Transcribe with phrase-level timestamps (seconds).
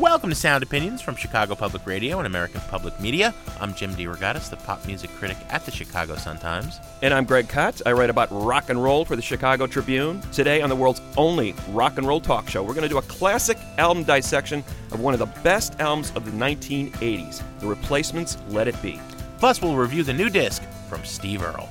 [0.00, 3.34] Welcome to Sound Opinions from Chicago Public Radio and American Public Media.
[3.60, 6.80] I'm Jim DeRogatis, the pop music critic at the Chicago Sun-Times.
[7.02, 7.82] And I'm Greg Kot.
[7.84, 10.22] I write about rock and roll for the Chicago Tribune.
[10.32, 13.02] Today on the world's only rock and roll talk show, we're going to do a
[13.02, 18.68] classic album dissection of one of the best albums of the 1980s, The Replacements' Let
[18.68, 18.98] It Be.
[19.38, 21.68] Plus, we'll review the new disc from Steve Earle.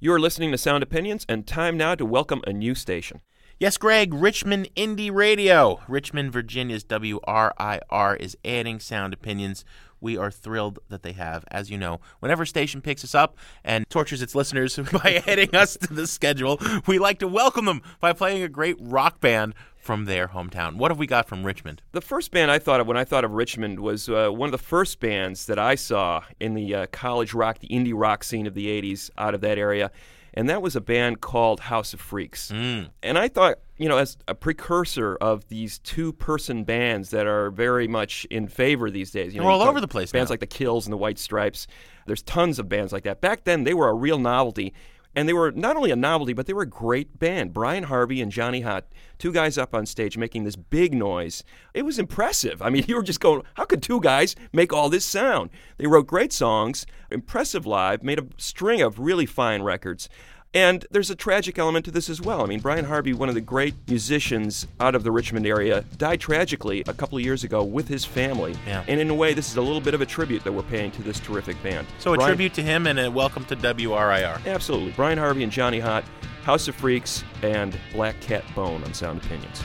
[0.00, 3.20] You're listening to Sound Opinions, and time now to welcome a new station.
[3.60, 5.80] Yes, Greg, Richmond Indie Radio.
[5.88, 9.64] Richmond, Virginia's WRIR is adding sound opinions.
[10.00, 11.44] We are thrilled that they have.
[11.50, 15.76] As you know, whenever station picks us up and tortures its listeners by adding us
[15.76, 20.04] to the schedule, we like to welcome them by playing a great rock band from
[20.04, 20.76] their hometown.
[20.76, 21.82] What have we got from Richmond?
[21.90, 24.52] The first band I thought of when I thought of Richmond was uh, one of
[24.52, 28.46] the first bands that I saw in the uh, college rock, the indie rock scene
[28.46, 29.90] of the 80s out of that area.
[30.38, 32.52] And that was a band called House of Freaks.
[32.52, 32.90] Mm.
[33.02, 37.50] And I thought, you know, as a precursor of these two person bands that are
[37.50, 39.34] very much in favor these days.
[39.34, 40.34] You They're know, all over the place Bands now.
[40.34, 41.66] like the Kills and the White Stripes.
[42.06, 43.20] There's tons of bands like that.
[43.20, 44.74] Back then, they were a real novelty.
[45.14, 47.52] And they were not only a novelty, but they were a great band.
[47.52, 48.82] Brian Harvey and Johnny Hott,
[49.18, 51.42] two guys up on stage making this big noise.
[51.74, 52.62] It was impressive.
[52.62, 55.50] I mean, you were just going, how could two guys make all this sound?
[55.78, 60.08] They wrote great songs, impressive live, made a string of really fine records.
[60.54, 62.42] And there's a tragic element to this as well.
[62.42, 66.20] I mean, Brian Harvey, one of the great musicians out of the Richmond area, died
[66.20, 68.54] tragically a couple of years ago with his family.
[68.66, 68.82] Yeah.
[68.88, 70.90] And in a way, this is a little bit of a tribute that we're paying
[70.92, 71.86] to this terrific band.
[71.98, 74.40] So, a Brian- tribute to him and a welcome to WRIR.
[74.46, 74.92] Absolutely.
[74.92, 76.04] Brian Harvey and Johnny Hott,
[76.44, 79.62] House of Freaks, and Black Cat Bone on Sound Opinions.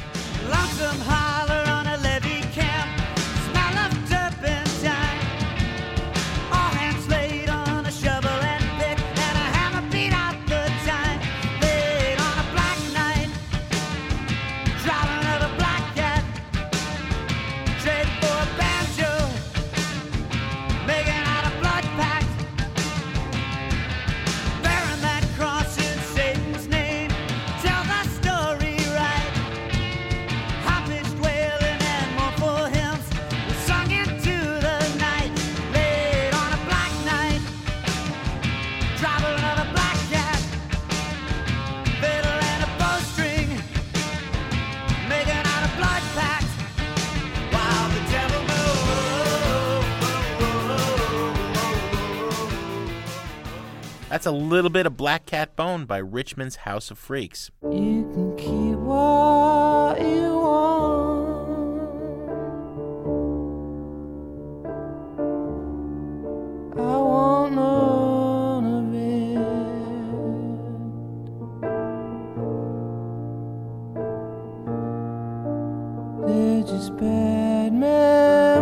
[54.14, 57.50] That's a little bit of Black Cat Bone by Richmond's House of Freaks.
[57.64, 61.80] You can keep what you want.
[66.80, 69.40] I want none of it.
[76.28, 78.53] They're just bad memories.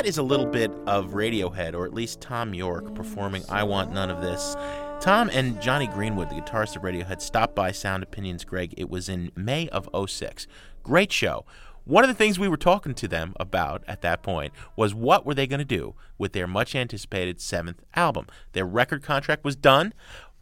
[0.00, 3.92] That is a little bit of Radiohead, or at least Thom Yorke, performing I Want
[3.92, 4.56] None of This.
[4.98, 8.72] Tom and Jonny Greenwood, the guitarist of Radiohead, stopped by Sound Opinions, Greg.
[8.78, 10.46] It was in May of 06.
[10.82, 11.44] Great show.
[11.84, 15.26] One of the things we were talking to them about at that point was what
[15.26, 18.26] were they going to do with their much anticipated seventh album?
[18.52, 19.92] Their record contract was done.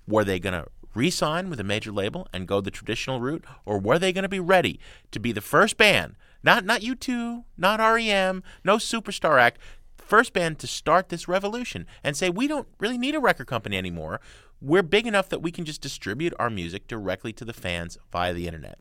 [0.07, 3.45] Were they going to re sign with a major label and go the traditional route,
[3.67, 4.79] or were they going to be ready
[5.11, 6.15] to be the first band?
[6.43, 9.59] Not not U2, not REM, no superstar act.
[9.97, 13.77] First band to start this revolution and say we don't really need a record company
[13.77, 14.21] anymore.
[14.61, 18.33] We're big enough that we can just distribute our music directly to the fans via
[18.33, 18.79] the internet.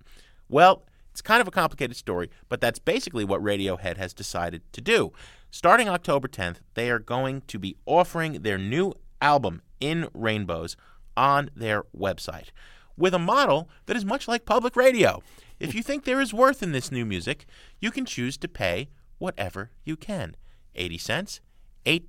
[0.49, 4.81] Well, it's kind of a complicated story, but that's basically what Radiohead has decided to
[4.81, 5.11] do.
[5.51, 10.77] Starting October 10th, they are going to be offering their new album, In Rainbows,
[11.15, 12.49] on their website
[12.97, 15.21] with a model that is much like public radio.
[15.59, 17.45] If you think there is worth in this new music,
[17.79, 20.35] you can choose to pay whatever you can
[20.75, 21.41] 80 cents,
[21.85, 22.07] $8,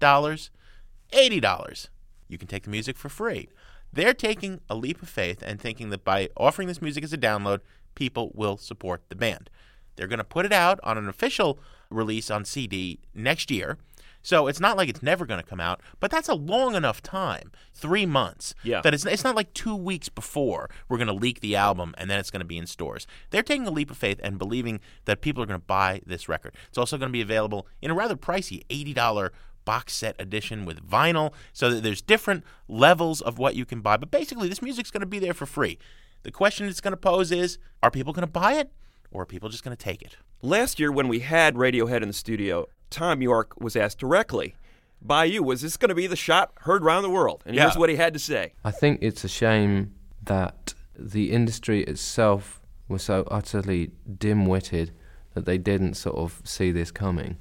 [1.12, 1.88] $80.
[2.28, 3.48] You can take the music for free.
[3.92, 7.18] They're taking a leap of faith and thinking that by offering this music as a
[7.18, 7.60] download,
[7.94, 9.48] people will support the band.
[9.96, 11.58] They're going to put it out on an official
[11.90, 13.78] release on CD next year.
[14.22, 17.02] So it's not like it's never going to come out, but that's a long enough
[17.02, 18.54] time, three months.
[18.62, 18.80] Yeah.
[18.82, 22.10] That it's it's not like two weeks before we're going to leak the album and
[22.10, 23.06] then it's going to be in stores.
[23.30, 26.28] They're taking a leap of faith and believing that people are going to buy this
[26.28, 26.54] record.
[26.68, 29.32] It's also going to be available in a rather pricey eighty dollar
[29.64, 33.98] box set edition with vinyl, so that there's different levels of what you can buy.
[33.98, 35.78] But basically, this music's going to be there for free.
[36.22, 38.72] The question it's going to pose is: Are people going to buy it,
[39.10, 40.16] or are people just going to take it?
[40.40, 44.54] Last year, when we had Radiohead in the studio, Thom Yorke was asked directly
[45.00, 47.42] by you, was this going to be the shot heard around the world?
[47.46, 47.62] And Yeah.
[47.62, 48.52] here's what he had to say.
[48.64, 49.94] I think it's a shame
[50.24, 54.92] that the industry itself was so utterly dim-witted
[55.34, 57.36] that they didn't sort of see this coming.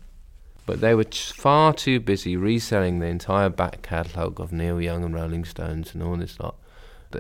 [0.66, 5.16] But they were far too busy reselling the entire back catalogue of Neil Young and
[5.16, 6.56] Rolling Stones and all this lot.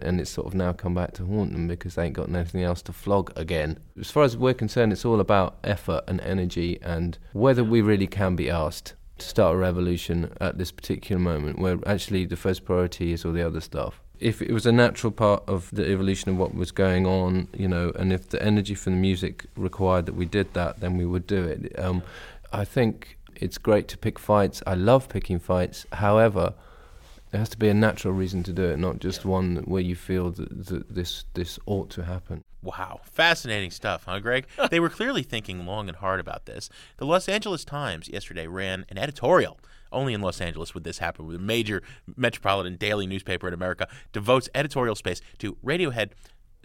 [0.01, 2.63] And it's sort of now come back to haunt them because they ain't got anything
[2.63, 3.79] else to flog again.
[3.99, 8.07] As far as we're concerned, it's all about effort and energy and whether we really
[8.07, 12.65] can be asked to start a revolution at this particular moment where actually the first
[12.65, 14.01] priority is all the other stuff.
[14.19, 17.67] If it was a natural part of the evolution of what was going on, you
[17.67, 21.05] know, and if the energy from the music required that we did that, then we
[21.05, 21.77] would do it.
[21.79, 22.01] Um,
[22.51, 24.63] I think it's great to pick fights.
[24.65, 25.85] I love picking fights.
[25.93, 26.55] However,
[27.31, 29.95] there has to be a natural reason to do it, not just one where you
[29.95, 32.43] feel that, that this this ought to happen.
[32.61, 34.47] Wow, fascinating stuff, huh, Greg?
[34.71, 36.69] they were clearly thinking long and hard about this.
[36.97, 39.59] The Los Angeles Times yesterday ran an editorial.
[39.91, 41.81] Only in Los Angeles would this happen, where a major
[42.17, 46.11] metropolitan daily newspaper in America devotes editorial space to Radiohead.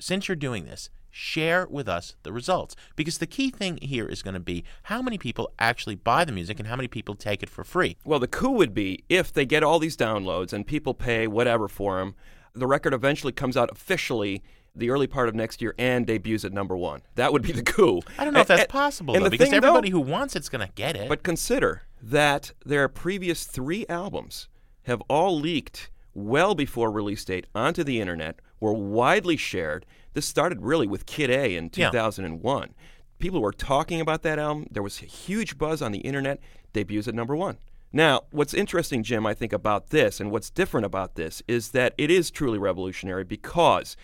[0.00, 2.74] Since you're doing this, share with us the results.
[2.96, 6.32] Because the key thing here is going to be how many people actually buy the
[6.32, 7.96] music and how many people take it for free.
[8.04, 11.68] Well, the coup would be if they get all these downloads and people pay whatever
[11.68, 12.14] for them,
[12.54, 14.42] the record eventually comes out officially
[14.74, 17.02] the early part of next year and debuts at number one.
[17.16, 18.00] That would be the coup.
[18.18, 20.00] I don't know if that's and- possible, and though, the because thing, though- everybody who
[20.00, 21.08] wants it's going to get it.
[21.10, 24.48] But consider that their previous three albums
[24.84, 29.84] have all leaked well before release date onto the internet, were widely shared.
[30.14, 31.90] This started really with Kid A in Yeah.
[31.90, 32.74] 2001.
[33.18, 34.66] People were talking about that album.
[34.70, 36.40] There was a huge buzz on the internet.
[36.72, 37.58] Debuts at number one.
[37.92, 41.92] Now, what's interesting, Jim, I think, about this and what's different about this is that
[41.98, 43.96] it is truly revolutionary because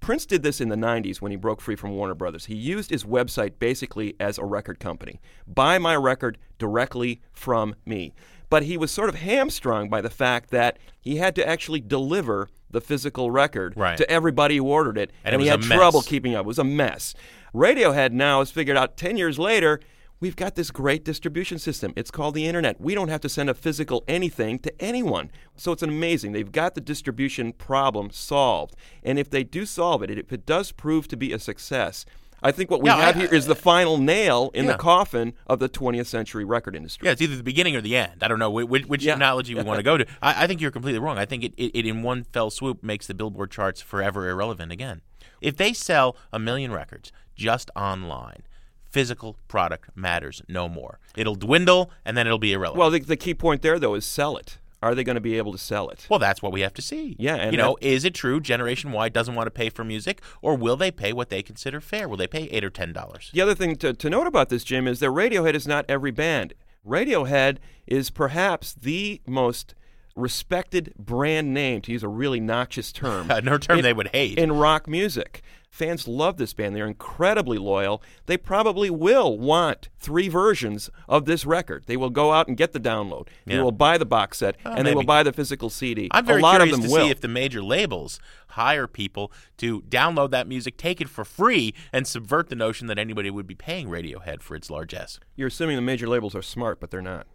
[0.00, 2.46] Prince did this in the 90s when he broke free from Warner Brothers.
[2.46, 5.20] He used his website basically as a record company.
[5.46, 8.12] Buy my record directly from me.
[8.50, 12.48] But he was sort of hamstrung by the fact that he had to actually deliver
[12.70, 13.96] the physical record Right.
[13.96, 16.44] to everybody who ordered it, And it he had trouble keeping up.
[16.44, 17.14] It was a mess.
[17.54, 19.80] Radiohead now has figured out 10 years later
[20.20, 21.92] we've got this great distribution system.
[21.96, 22.80] It's called the internet.
[22.80, 25.30] We don't have to send a physical anything to anyone.
[25.56, 26.32] So it's amazing.
[26.32, 28.74] They've got the distribution problem solved.
[29.04, 32.04] And if they do solve it, if it does prove to be a success,
[32.42, 34.72] I think what we Yeah, have I- here is the final nail in Yeah.
[34.72, 37.06] the coffin of the 20th century record industry.
[37.06, 38.22] Yeah, it's either the beginning or the end.
[38.22, 39.14] I don't know which, which Yeah.
[39.16, 40.06] analogy we want to go to.
[40.22, 41.18] I, I think you're completely wrong.
[41.18, 44.70] I think it, it, it, in one fell swoop, makes the Billboard charts forever irrelevant
[44.72, 45.00] again.
[45.40, 48.42] If they sell a million records just online,
[48.90, 50.98] physical product matters no more.
[51.16, 52.78] It'll dwindle and then it'll be irrelevant.
[52.78, 54.58] Well, the, the key point there, though, is sell it.
[54.82, 56.06] Are they going to be able to sell it?
[56.08, 57.16] Well, that's what we have to see.
[57.18, 60.22] Yeah, and you know, is it true Generation Y doesn't want to pay for music,
[60.40, 62.08] or will they pay what they consider fair?
[62.08, 63.30] Will they pay eight or ten dollars?
[63.32, 66.12] The other thing to, to note about this, Jim, is that Radiohead is not every
[66.12, 66.54] band.
[66.86, 69.74] Radiohead is perhaps the most
[70.18, 73.28] respected brand name, to use a really noxious term.
[73.44, 74.38] No term in- they would hate.
[74.38, 75.42] In rock music.
[75.70, 76.74] Fans love this band.
[76.74, 78.02] They're incredibly loyal.
[78.26, 81.84] They probably will want three versions of this record.
[81.86, 83.28] They will go out and get the download.
[83.46, 86.08] They will buy the box set, Oh, and they will buy the physical CD.
[86.10, 87.04] I'm very a lot curious of them to will.
[87.04, 91.74] see if the major labels hire people to download that music, take it for free,
[91.92, 95.20] and subvert the notion that anybody would be paying Radiohead for its largesse.
[95.36, 97.26] You're assuming the major labels are smart, but they're not.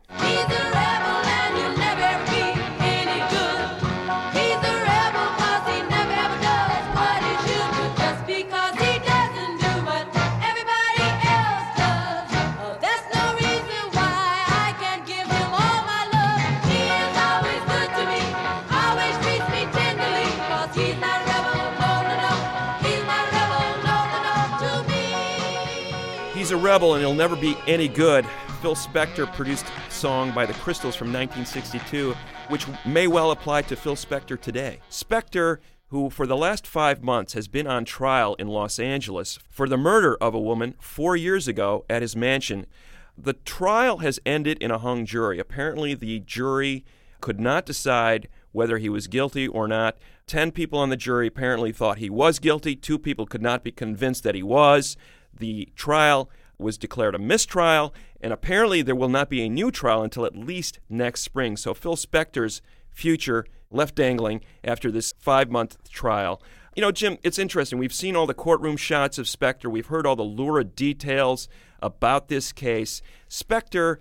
[26.64, 28.26] Rebel and he'll never be any good.
[28.62, 32.16] Phil Spector produced a song by the Crystals from 1962,
[32.48, 34.80] which may well apply to Phil Spector today.
[34.90, 39.68] Spector, who for the last five months has been on trial in Los Angeles for
[39.68, 42.66] the murder of a woman four years ago at his mansion.
[43.18, 45.40] The trial has ended in a hung jury.
[45.40, 46.86] Apparently, the jury
[47.20, 49.98] could not decide whether he was guilty or not.
[50.28, 52.76] Ten people on the jury apparently thought he was guilty.
[52.76, 54.96] Two people could not be convinced that he was.
[55.38, 56.30] The trial
[56.64, 60.36] was declared a mistrial, and apparently there will not be a new trial until at
[60.36, 61.58] least next spring.
[61.58, 66.42] So Phil Spector's future left dangling after this five month trial.
[66.76, 67.78] You know, Jim, it's interesting.
[67.78, 71.48] We've seen all the courtroom shots of Spector, we've heard all the lurid details
[71.82, 73.02] about this case.
[73.30, 73.98] Spector,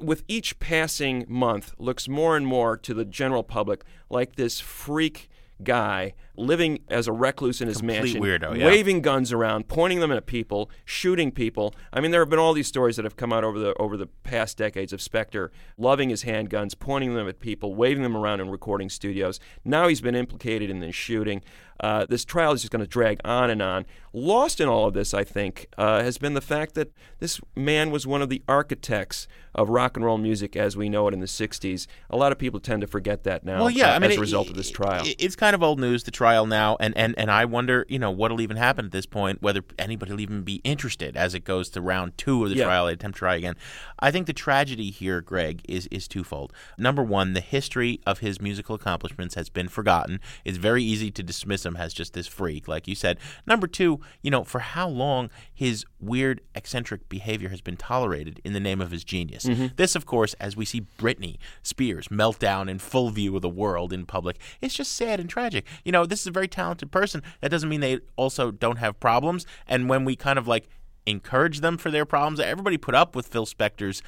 [0.00, 5.30] with each passing month, looks more and more to the general public like this freak
[5.62, 8.66] guy living as a recluse in his Complete mansion, weirdo, yeah.
[8.66, 11.74] waving guns around, pointing them at people, shooting people.
[11.92, 13.96] I mean, there have been all these stories that have come out over the over
[13.96, 18.40] the past decades of Spector loving his handguns, pointing them at people, waving them around
[18.40, 19.38] in recording studios.
[19.64, 21.42] Now he's been implicated in this shooting.
[21.80, 23.84] Uh, this trial is just going to drag on and on.
[24.12, 27.90] Lost in all of this, I think, uh, has been the fact that this man
[27.90, 29.26] was one of the architects
[29.56, 31.88] of rock and roll music as we know it in the '60s.
[32.10, 33.58] A lot of people tend to forget that now.
[33.58, 35.04] Well, yeah, uh, I mean, as a it- result of this trial.
[35.04, 36.04] it- it's kind of old news.
[36.04, 39.06] The trial now, and and and I wonder, you know, what'll even happen at this
[39.06, 39.42] point.
[39.42, 42.64] Whether anybody will even be interested as it goes to round two of the Yeah.
[42.64, 43.54] trial, they attempt to try again.
[44.00, 46.52] I think the tragedy here, Greg, is is twofold.
[46.78, 50.20] Number one, the history of his musical accomplishments has been forgotten.
[50.44, 53.18] It's very easy to dismiss him as just this freak, like you said.
[53.46, 58.52] Number two, you know, for how long his weird, eccentric behavior has been tolerated in
[58.52, 59.44] the name of his genius.
[59.44, 59.66] Mm-hmm.
[59.76, 63.48] This, of course, as we see Britney Spears melt down in full view of the
[63.48, 65.64] world in public, it's just sad and tragic.
[65.84, 67.22] You know, this is a very talented person.
[67.40, 69.46] That doesn't mean they also don't have problems.
[69.66, 70.68] And when we kind of like
[71.06, 74.00] encourage them for their problems, everybody put up with Phil Spector's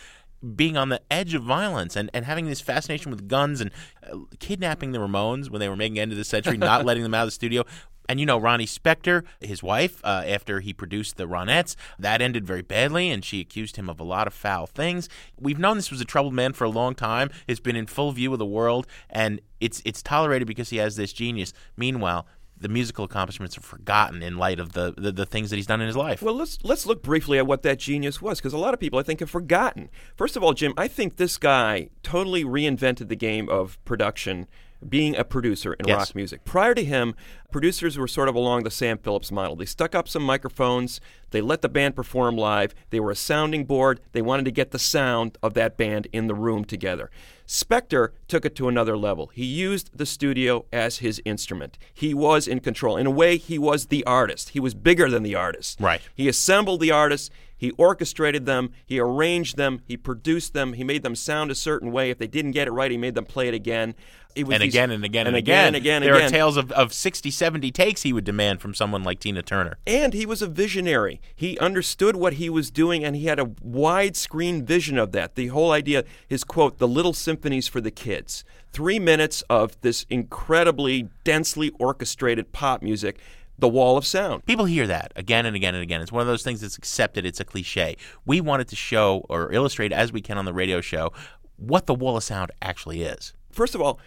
[0.54, 3.72] being on the edge of violence and, and having this fascination with guns and
[4.08, 7.14] uh, kidnapping the Ramones when they were making end of the century, not letting them
[7.14, 7.64] out of the studio.
[8.08, 12.46] And you know, Ronnie Spector, his wife, uh, after he produced the Ronettes, that ended
[12.46, 15.08] very badly, and she accused him of a lot of foul things.
[15.38, 17.30] We've known this was a troubled man for a long time.
[17.46, 20.96] It's been in full view of the world, and it's it's tolerated because he has
[20.96, 21.52] this genius.
[21.76, 22.26] Meanwhile,
[22.58, 25.80] the musical accomplishments are forgotten in light of the, the, the things that he's done
[25.80, 26.22] in his life.
[26.22, 28.98] Well, let's let's look briefly at what that genius was, because a lot of people
[28.98, 29.90] I think have forgotten.
[30.16, 34.46] First of all, Jim, I think this guy totally reinvented the game of production,
[34.87, 35.99] being a producer in Yes.
[35.99, 36.45] rock music.
[36.45, 37.14] Prior to him,
[37.50, 39.56] producers were sort of along the Sam Phillips model.
[39.56, 42.75] They stuck up some microphones, they let the band perform live.
[42.90, 44.00] They were a sounding board.
[44.12, 47.11] They wanted to get the sound of that band in the room together.
[47.47, 49.30] Spector took it to another level.
[49.35, 51.78] He used the studio as his instrument.
[51.92, 52.97] He was in control.
[52.97, 54.50] In a way, he was the artist.
[54.50, 55.80] He was bigger than the artist.
[55.80, 56.00] Right.
[56.14, 61.02] He assembled the artists, he orchestrated them, he arranged them, he produced them, he made
[61.02, 62.11] them sound a certain way.
[62.11, 63.95] If they didn't get it right, he made them play it again.
[64.37, 66.02] It was and these- again and again and, and again and again.
[66.02, 66.26] There again.
[66.26, 69.78] are tales of, of 60, 70 takes he would demand from someone like Tina Turner.
[69.87, 71.21] And he was a visionary.
[71.35, 75.35] He understood what he was doing and he had a widescreen vision of that.
[75.35, 78.45] The whole idea, his quote, the little symphonies for the kids.
[78.73, 83.19] Three minutes of this incredibly densely orchestrated pop music,
[83.59, 84.45] the wall of sound.
[84.45, 86.02] People hear that again and again and again.
[86.02, 87.25] It's one of those things that's accepted.
[87.25, 87.97] It's a cliche.
[88.26, 91.12] We wanted to show or illustrate as we can on the radio show
[91.57, 93.33] what the wall of sound actually is.
[93.50, 93.99] First of all,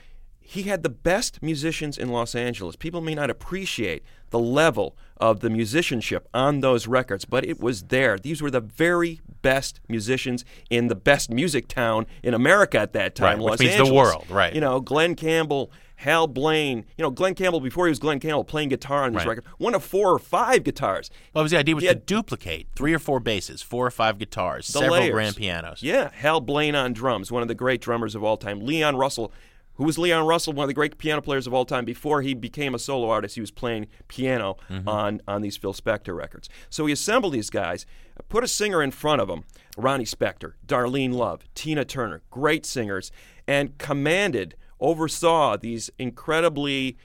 [0.51, 2.75] he had the best musicians in Los Angeles.
[2.75, 4.01] People may not appreciate
[4.31, 8.17] the level of the musicianship on those records, but it was there.
[8.17, 13.13] These were the very best musicians in the best music town in America at that
[13.13, 14.53] time, Right, which Los means the world, right.
[14.53, 16.85] You know, Glen Campbell, Hal Blaine.
[16.97, 19.37] You know, Glen Campbell before he was Glen Campbell playing guitar on this Right.
[19.37, 21.11] record, one of four or five guitars.
[21.33, 23.91] Well, was the idea was He to had- duplicate three or four basses, four or
[23.91, 25.11] five guitars, several layers.
[25.11, 25.83] grand pianos.
[25.83, 28.61] Yeah, Hal Blaine on drums, one of the great drummers of all time.
[28.65, 29.31] Leon Russell,
[29.79, 31.85] who was Leon Russell, one of the great piano players of all time.
[31.85, 34.87] Before he became a solo artist, he was playing piano mm-hmm.
[34.87, 36.49] on, on these Phil Spector records.
[36.69, 37.85] So he assembled these guys,
[38.27, 39.45] put a singer in front of him,
[39.77, 43.09] Ronnie Spector, Darlene Love, Tina Turner, great singers,
[43.47, 46.97] and commanded, oversaw these incredibly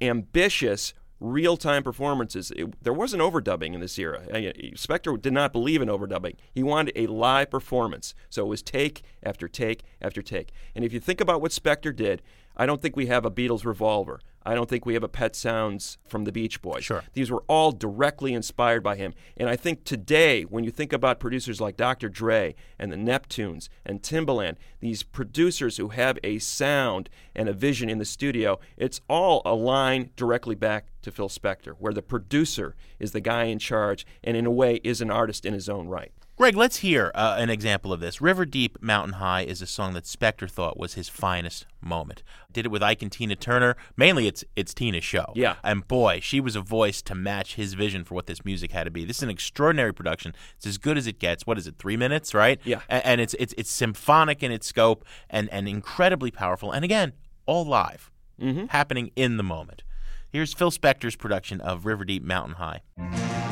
[0.00, 2.50] ambitious real-time performances.
[2.50, 4.26] It, there wasn't overdubbing in this era.
[4.30, 6.36] Uh, Spector did not believe in overdubbing.
[6.52, 8.14] He wanted a live performance.
[8.28, 10.52] So it was take after take after take.
[10.74, 12.22] And if you think about what Spector did,
[12.56, 14.20] I don't think we have a Beatles revolver.
[14.46, 16.84] I don't think we have a Pet Sounds from the Beach Boys.
[16.84, 17.02] Sure.
[17.14, 19.12] These were all directly inspired by him.
[19.36, 22.08] And I think today, when you think about producers like Dr.
[22.08, 27.90] Dre and the Neptunes and Timbaland, these producers who have a sound and a vision
[27.90, 33.10] in the studio, it's all aligned directly back to Phil Spector, where the producer is
[33.10, 36.12] the guy in charge and, in a way, is an artist in his own right.
[36.36, 38.20] Greg, let's hear uh, an example of this.
[38.20, 42.22] River Deep, Mountain High is a song that Spector thought was his finest moment.
[42.52, 43.74] Did it with Ike and Tina Turner.
[43.96, 45.32] Mainly it's it's Tina's show.
[45.34, 45.56] Yeah.
[45.64, 48.84] And boy, she was a voice to match his vision for what this music had
[48.84, 49.06] to be.
[49.06, 50.34] This is an extraordinary production.
[50.58, 51.46] It's as good as it gets.
[51.46, 52.60] What is it, three minutes, right?
[52.64, 52.82] Yeah.
[52.90, 56.70] And it's it's it's symphonic in its scope and, and incredibly powerful.
[56.70, 57.14] And again,
[57.46, 58.10] all live.
[58.38, 58.66] Mm-hmm.
[58.66, 59.84] Happening in the moment.
[60.28, 63.45] Here's Phil Spector's production of River Deep Mountain High.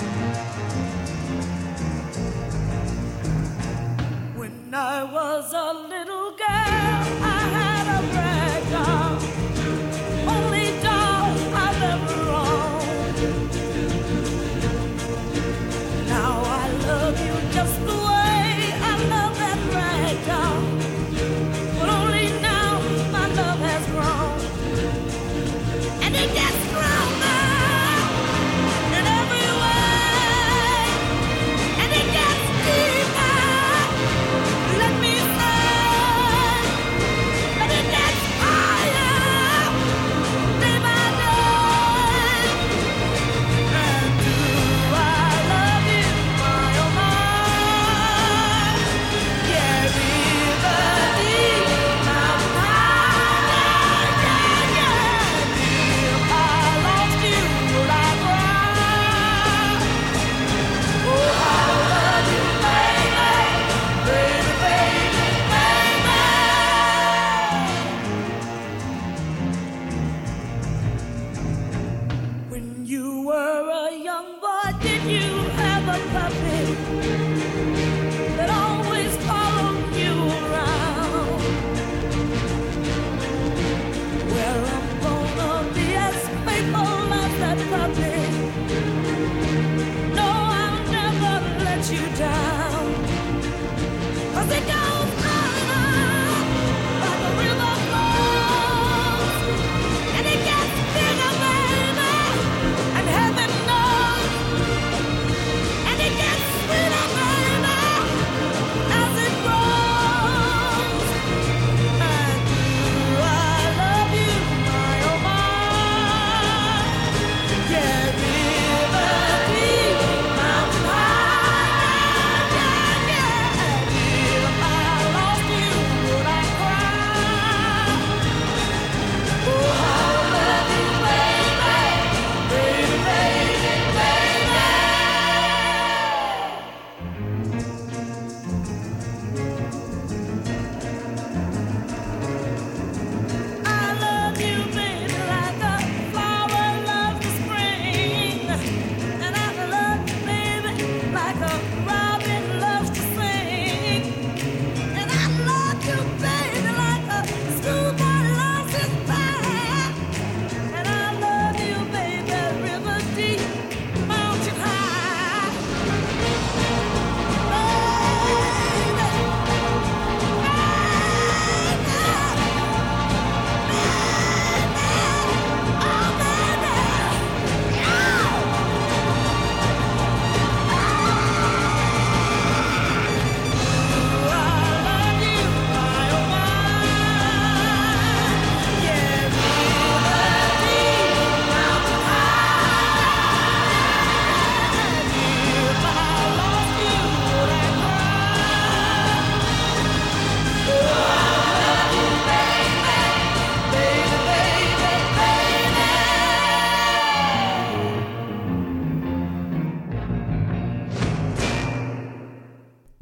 [6.87, 7.43] I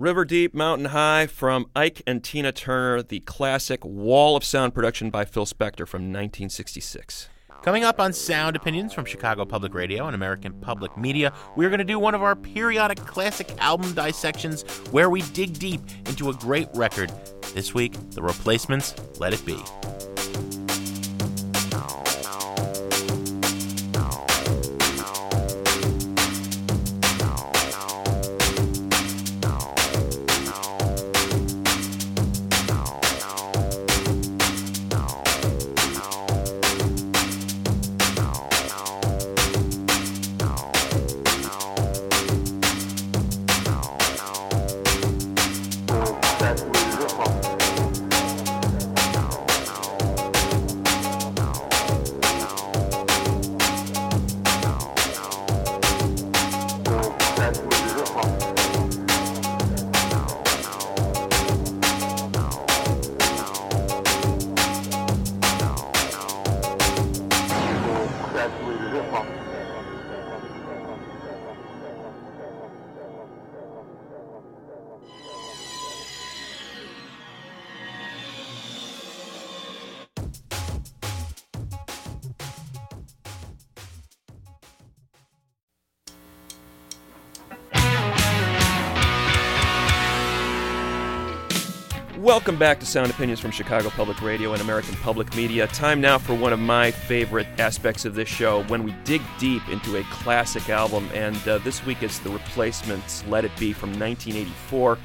[0.03, 5.11] River Deep, Mountain High from Ike and Tina Turner, the classic Wall of Sound production
[5.11, 7.29] by Phil Spector from 1966.
[7.63, 11.79] Coming up on Sound Opinions from Chicago Public Radio and American Public Media, we're going
[11.79, 16.35] to do one of our periodic classic album dissections where we dig deep into a
[16.35, 17.13] great record.
[17.55, 19.63] This week, The Replacements, Let It Be.
[92.33, 95.67] Welcome back to Sound Opinions from Chicago Public Radio and American Public Media.
[95.67, 99.61] Time now for one of my favorite aspects of this show when we dig deep
[99.69, 103.91] into a classic album, and uh, this week it's The Replacements' Let It Be from
[103.91, 104.97] 1984.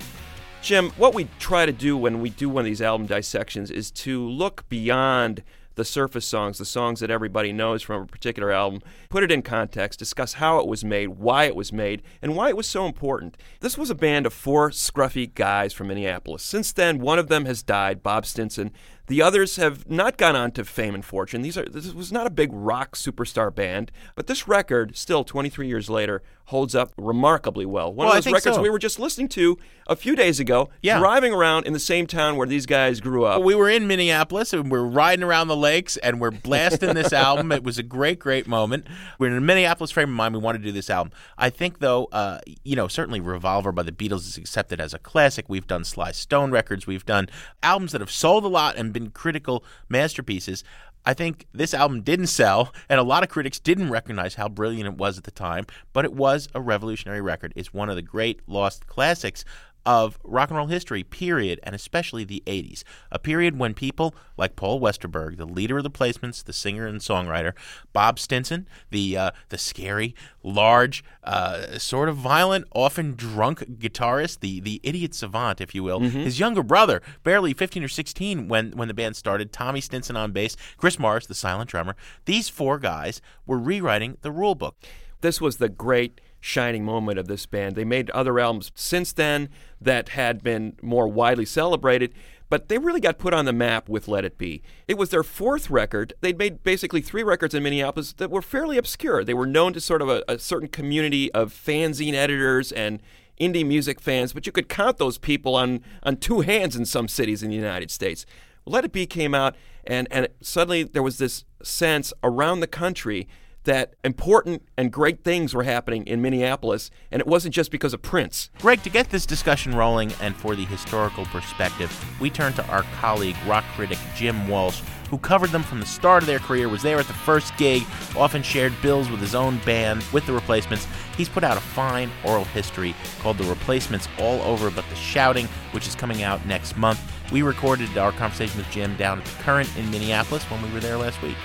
[0.61, 3.91] Jim, what we try to do when we do one of these album dissections is
[3.91, 5.43] to look beyond
[5.77, 9.43] the surface songs, the songs that everybody knows from a particular album, put it in
[9.43, 12.87] context, discuss how it was made, why it was made, and why it was so
[12.87, 13.37] important.
[13.59, 16.41] This was a band of four scruffy guys from Minneapolis.
[16.41, 18.71] Since then, one of them has died, Bob Stinson.
[19.05, 21.43] The others have not gone on to fame and fortune.
[21.43, 25.67] These are this was not a big rock superstar band, but this record, still 23
[25.67, 27.93] years later, holds up remarkably well.
[27.93, 28.61] One Well, of those records so.
[28.61, 30.97] we were just listening to a few days ago, Yeah.
[30.97, 33.41] driving around in the same town where these guys grew up.
[33.41, 37.51] We were in Minneapolis and we're riding around the lakes and we're blasting this album.
[37.51, 38.87] It was a great, great moment.
[39.19, 40.33] We're in a Minneapolis frame of mind.
[40.35, 41.11] We want to do this album.
[41.37, 44.99] I think, though, uh, you know, certainly Revolver by the Beatles is accepted as a
[44.99, 45.45] classic.
[45.49, 46.87] We've done Sly Stone records.
[46.87, 47.27] We've done
[47.61, 50.63] albums that have sold a lot and been critical masterpieces.
[51.07, 54.87] I think this album didn't sell, and a lot of critics didn't recognize how brilliant
[54.87, 57.53] it was at the time, but it was a revolutionary record.
[57.55, 59.45] It's one of the great lost classics
[59.87, 62.83] of rock and roll history, period, and especially the 80s.
[63.09, 66.99] A period when people like Paul Westerberg, the leader of the placements, the singer and
[66.99, 67.53] songwriter,
[67.93, 74.59] Bob Stinson, the uh, the scary, large, uh, sort of violent, often drunk guitarist, the
[74.59, 78.89] the idiot savant, if you will, his younger brother, barely 15 or 16 when, when
[78.89, 81.95] the band started, Tommy Stinson on bass, Chris Mars, the silent drummer.
[82.25, 84.75] These four guys were rewriting the rule book.
[85.21, 87.75] this was the great shining moment of this band.
[87.75, 89.49] They made other albums since then
[89.81, 92.13] that had been more widely celebrated,
[92.49, 94.63] but they really got put on the map with Let It Be.
[94.87, 96.13] It was their fourth record.
[96.21, 99.23] They'd made basically three records in Minneapolis that were fairly obscure.
[99.23, 103.01] They were known to sort of a, a certain community of fanzine editors and
[103.39, 107.07] indie music fans, but you could count those people on, on two hands in some
[107.07, 108.25] cities in the United States.
[108.65, 109.55] Let It Be came out,
[109.85, 113.27] and, and suddenly there was this sense around the country
[113.67, 118.01] that important and great things were happening in Minneapolis, and it wasn't just because of
[118.01, 118.49] Prince.
[118.59, 122.83] Greg, to get this discussion rolling and for the historical perspective, we turn to our
[122.99, 126.81] colleague, rock critic Jim Walsh, who covered them from the start of their career, was
[126.81, 127.83] there at the first gig,
[128.15, 130.87] often shared bills with his own band, with the replacements.
[131.15, 135.47] He's put out a fine oral history called The Replacements All Over But the Shouting,
[135.71, 136.99] which is coming out next month.
[137.31, 140.79] We recorded our conversation with Jim down at the Current in Minneapolis when we were
[140.79, 141.37] there last week.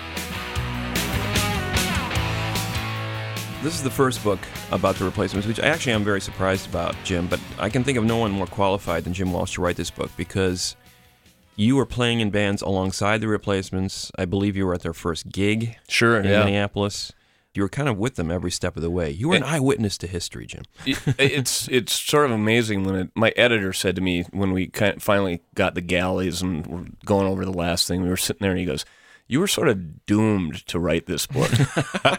[3.63, 4.41] This is the first book
[4.73, 7.97] about the replacements, which I actually am very surprised about, Jim, but I can think
[7.97, 10.75] of no one more qualified than Jim Walsh to write this book because
[11.55, 14.11] you were playing in bands alongside the replacements.
[14.19, 16.45] I believe you were at their first gig Sure, in yeah.
[16.45, 17.13] Minneapolis.
[17.55, 19.11] You were kind of with them every step of the way.
[19.11, 20.65] You were an eyewitness to history, Jim.
[20.85, 24.97] It's it's sort of amazing when it, my editor said to me when we kind
[24.97, 28.41] of finally got the galleys and were going over the last thing, we were sitting
[28.41, 28.85] there and he goes,
[29.29, 31.51] "You were sort of doomed to write this book,"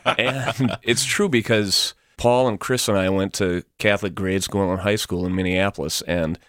[0.18, 4.82] and it's true because Paul and Chris and I went to Catholic grade school and
[4.82, 6.40] high school in Minneapolis, and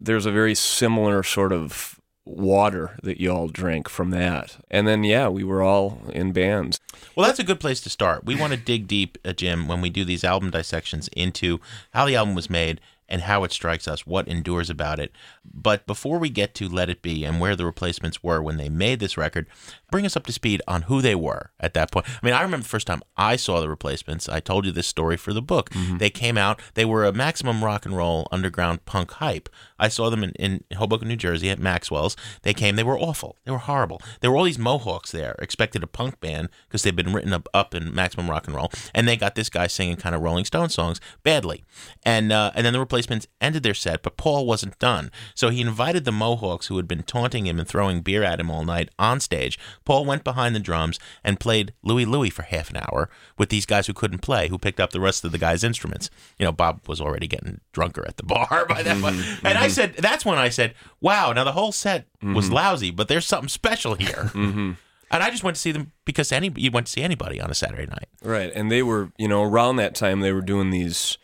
[0.00, 4.56] there's a very similar sort of water that you all drank from that.
[4.70, 6.80] And then yeah, we were all in bands.
[7.14, 8.24] Well, that's a good place to start.
[8.24, 11.60] We want to dig deep, uh, Jim, when we do these album dissections into
[11.92, 15.12] how the album was made and how it strikes us, what endures about it.
[15.44, 18.68] But before we get to Let It Be and where the replacements were when they
[18.68, 19.46] made this record,
[19.90, 22.06] bring us up to speed on who they were at that point.
[22.08, 24.28] I mean, I remember the first time I saw the replacements.
[24.28, 25.70] I told you this story for the book.
[25.98, 29.48] They came out, they were a maximum rock and roll underground punk hype.
[29.78, 32.16] I saw them in, in Hoboken, New Jersey at Maxwell's.
[32.42, 33.36] They came, they were awful.
[33.44, 34.00] They were horrible.
[34.20, 37.48] There were all these Mohawks there, expected a punk band because they'd been written up,
[37.54, 38.70] up in maximum rock and roll.
[38.94, 41.64] And they got this guy singing kind of Rolling Stone songs badly.
[42.04, 45.10] And, uh, and then the replacements ended their set, but Paul wasn't done.
[45.34, 48.50] So he invited the Mohawks who had been taunting him and throwing beer at him
[48.50, 49.58] all night on stage.
[49.86, 53.64] Paul went behind the drums and played Louie Louie for half an hour with these
[53.64, 56.10] guys who couldn't play, who picked up the rest of the guys' instruments.
[56.38, 59.16] You know, Bob was already getting drunker at the bar by that point.
[59.16, 59.46] Mm-hmm.
[59.46, 59.70] And I mm-hmm.
[59.70, 62.54] said, that's when I said, wow, now the whole set was mm-hmm.
[62.54, 64.30] lousy, but there's something special here.
[65.10, 67.50] And I just went to see them because any you went to see anybody on
[67.50, 68.08] a Saturday night.
[68.22, 71.18] Right, and they were, you know, around that time they were doing these.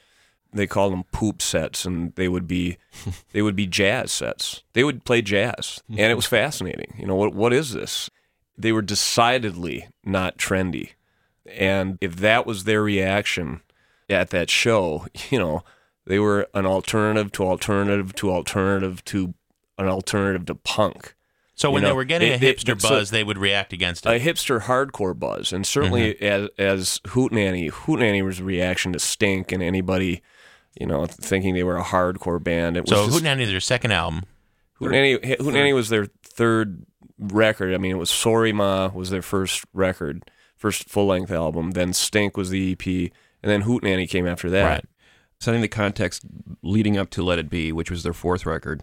[0.55, 2.77] They called them poop sets, and they would be,
[3.33, 4.63] they would be jazz sets.
[4.75, 6.95] They would play jazz, and it was fascinating.
[6.99, 8.09] You know, what what is this?
[8.57, 10.91] They were decidedly not trendy,
[11.51, 13.61] and if that was their reaction
[14.11, 15.63] at that show, you know,
[16.07, 19.35] they were an alternative to alternative to alternative to
[19.79, 21.15] an alternative to punk.
[21.55, 23.73] So when You they were getting they- a they- hipster so- buzz, they would react
[23.73, 24.09] against it.
[24.09, 26.25] a hipster hardcore buzz, and certainly Mm-hmm.
[26.25, 30.23] as as Hootenanny, Hootenanny was a reaction to Stink and anybody,
[30.79, 32.77] you know, thinking they were a hardcore band.
[32.77, 34.23] It was so just, Hootenanny is their second album.
[34.81, 36.85] Hootenanny, Hootenanny was their third
[37.23, 37.75] record.
[37.75, 41.73] I mean, it was Sorry Ma was their first record, first full length album.
[41.73, 42.87] Then Stink was the EP,
[43.43, 44.65] and then Hootenanny came after that.
[44.65, 44.85] Right.
[45.41, 46.23] setting the context
[46.63, 48.83] leading up to Let It Be, which was their fourth record,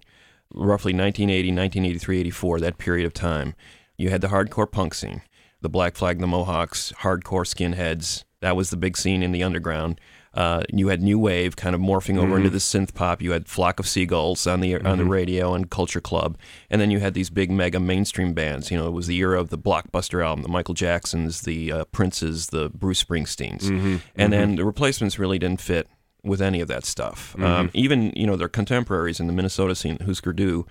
[0.54, 3.56] roughly 1980, 1983, 84, that period of time,
[3.98, 5.22] you had the hardcore punk scene,
[5.62, 8.24] the Black Flag, the Mohawks, hardcore skinheads.
[8.42, 10.00] That was the big scene in the underground.
[10.34, 13.22] Uh, you had new wave kind of morphing over into the synth pop.
[13.22, 16.38] You had Flock of Seagulls on the on the radio and Culture Club,
[16.70, 18.70] and then you had these big mega mainstream bands.
[18.70, 21.86] You know, it was the era of the blockbuster album, the Michael Jacksons, the uh,
[21.86, 25.88] Princes, the Bruce Springsteens, and then the replacements really didn't fit
[26.24, 27.34] with any of that stuff.
[27.40, 30.66] Um, even you know their contemporaries in the Minnesota scene, Husker Du,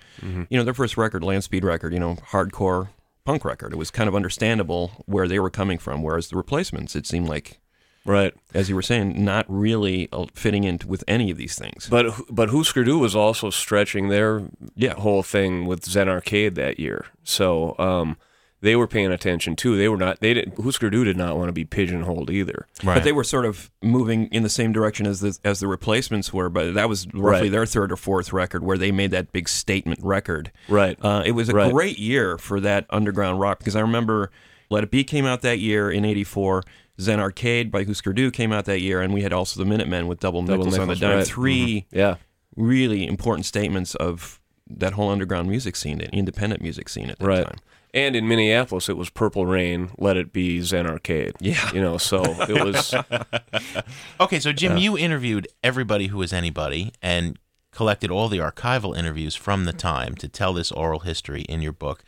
[0.49, 2.89] you know their first record, Land Speed record, you know hardcore
[3.25, 3.73] punk record.
[3.73, 6.01] It was kind of understandable where they were coming from.
[6.01, 7.59] Whereas the replacements, it seemed like,
[8.05, 8.33] Right.
[8.53, 11.87] as you were saying, not really uh, fitting in with any of these things.
[11.89, 14.43] But but Husker Du was also stretching their
[14.75, 14.95] Yeah.
[14.95, 18.17] whole thing with Zen Arcade that year, so um,
[18.61, 19.77] they were paying attention too.
[19.77, 20.19] They were not.
[20.21, 20.53] They did.
[20.61, 22.67] Husker Du did not want to be pigeonholed either.
[22.83, 22.95] Right.
[22.95, 26.33] But they were sort of moving in the same direction as the as the replacements
[26.33, 26.49] were.
[26.49, 27.51] But that was roughly Right.
[27.51, 30.51] their third or fourth record where they made that big statement record.
[30.67, 30.97] Right.
[31.01, 31.71] Uh, it was a Right.
[31.71, 34.31] great year for that underground rock because I remember
[34.69, 36.63] Let It Be came out that year in '84.
[36.99, 40.07] Zen Arcade by Husker Du came out that year, and we had also the Minutemen
[40.07, 41.17] with Double, Double Nickels, on the dime.
[41.17, 41.25] right.
[41.25, 41.33] Mm-hmm.
[41.41, 42.15] 3 Yeah.
[42.55, 47.25] really important statements of that whole underground music scene, the independent music scene at that
[47.25, 47.45] Right.
[47.45, 47.57] time.
[47.91, 51.33] And in Minneapolis, it was Purple Rain, Let It Be, Zen Arcade.
[51.39, 51.71] Yeah.
[51.73, 52.93] You know, so it was.
[54.19, 57.39] Okay, so Jim, you interviewed everybody who was anybody and
[57.71, 61.71] collected all the archival interviews from the time to tell this oral history in your
[61.71, 62.03] book.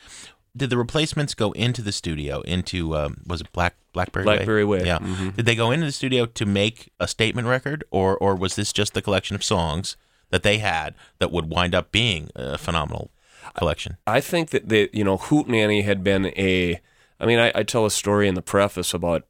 [0.56, 2.42] Did the replacements go into the studio?
[2.42, 5.00] Into um, was it Black Blackberry Blackberry Way, Yeah.
[5.00, 5.36] mhm.
[5.36, 8.74] Did they go into the studio to make a statement record, or or was this
[8.74, 9.96] just the collection of songs
[10.30, 13.12] that they had that would wind up being a phenomenal
[13.54, 13.98] collection?
[14.06, 16.80] I think that they, you know, Hootenanny had been a.
[17.20, 19.24] I mean, I, I tell a story in the preface about,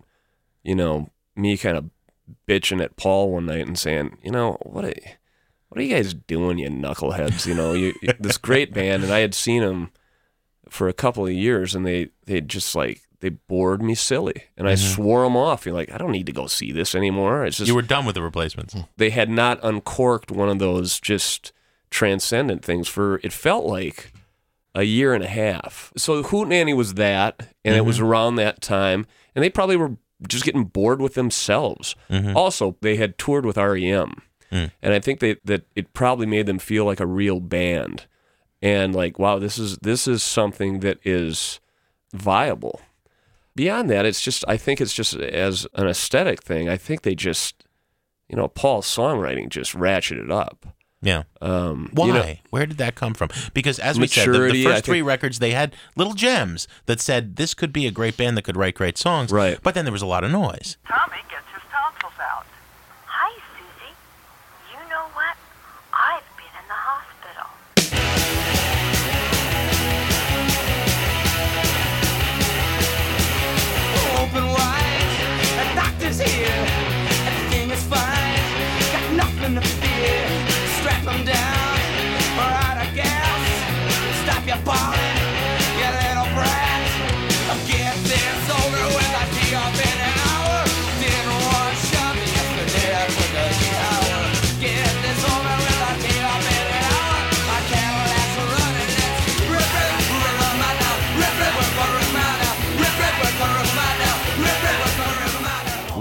[0.64, 1.90] you know, me kind of
[2.48, 4.94] bitching at Paul one night and saying, you know, what are,
[5.70, 7.46] what are you guys doing, you knuckleheads?
[7.46, 9.92] You know, you this great band, and I had seen them
[10.72, 14.68] for a couple of years, and they they just like they bored me silly, and
[14.68, 14.94] I mm-hmm.
[14.94, 15.66] swore them off.
[15.66, 17.46] You're like, I don't need to go see this anymore.
[17.46, 18.74] It's just You were done with the replacements.
[18.74, 18.88] Mm.
[18.98, 21.52] they had not uncorked one of those just
[21.90, 24.14] transcendent things for it felt like
[24.74, 25.92] a year and a half.
[25.98, 28.06] So Hootenanny was that, and it was mm-hmm.
[28.06, 29.06] around that time,
[29.36, 31.96] and they probably were just getting bored with themselves.
[32.10, 32.38] Mm-hmm.
[32.38, 34.14] Also, they had toured with REM,
[34.50, 34.72] mm.
[34.82, 38.06] and I think they, that it probably made them feel like a real band,
[38.62, 41.60] and like, wow, this is this is something that is
[42.14, 42.82] viable.
[43.56, 46.70] Beyond that, it's just I think it's just as an aesthetic thing.
[46.70, 47.66] I think they just
[48.30, 50.66] you know, Paul's songwriting just ratcheted up.
[51.02, 51.24] Yeah.
[51.42, 52.06] Um, Why?
[52.08, 53.30] You know, Where did that come from?
[53.54, 57.02] Because as we said, the, the first think- three records they had little gems that
[57.02, 59.32] said this could be a great band that could write great songs.
[59.32, 59.60] Right.
[59.62, 60.78] But then there was a lot of noise.
[60.88, 62.46] Tommy gets his tonsils out.
[74.34, 74.81] Open wide,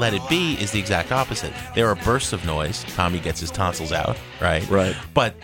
[0.01, 1.53] Let It Be is the exact opposite.
[1.75, 2.85] There are bursts of noise.
[2.95, 4.67] Tommy gets his tonsils out, right?
[4.71, 4.97] Right.
[5.13, 5.35] But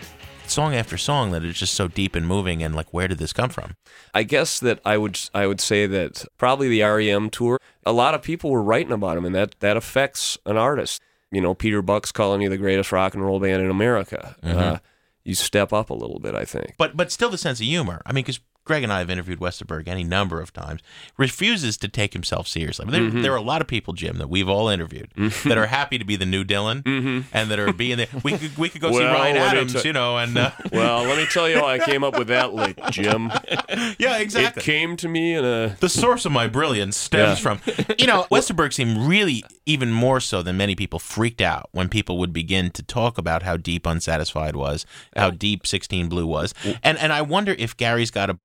[0.47, 3.33] song after song that is just so deep and moving, and like, where did this
[3.33, 3.75] come from?
[4.15, 7.59] I guess that I would I would say that probably the REM tour.
[7.85, 11.03] A lot of people were writing about him, and that that affects an artist.
[11.31, 14.35] You know, Peter Buck's calling you the greatest rock and roll band in America.
[14.41, 14.79] Uh,
[15.23, 16.73] you step up a little bit, I think.
[16.79, 18.01] But but still the sense of humor.
[18.07, 20.81] I mean, because Greg and I have interviewed Westerberg any number of times,
[21.17, 22.83] refuses to take himself seriously.
[22.83, 23.21] I mean, there, mm-hmm.
[23.23, 25.49] there are a lot of people, Jim, that we've all interviewed mm-hmm.
[25.49, 27.21] that are happy to be the new Dylan mm-hmm.
[27.33, 28.07] and that are being there.
[28.23, 31.17] We could we could go see Ryan Adams, tell- you know, and uh, Well, let
[31.17, 33.31] me tell you how I came up with that lick, Jim.
[33.97, 34.61] yeah, exactly.
[34.61, 37.57] It came to me in a the source of my brilliance stems Yeah.
[37.57, 37.61] from
[37.97, 42.17] you know westerberg seemed really even more so than many people freaked out when people
[42.17, 46.53] would begin to talk about how deep unsatisfied was how deep 16 blue was
[46.83, 48.39] and and i wonder if gary's got a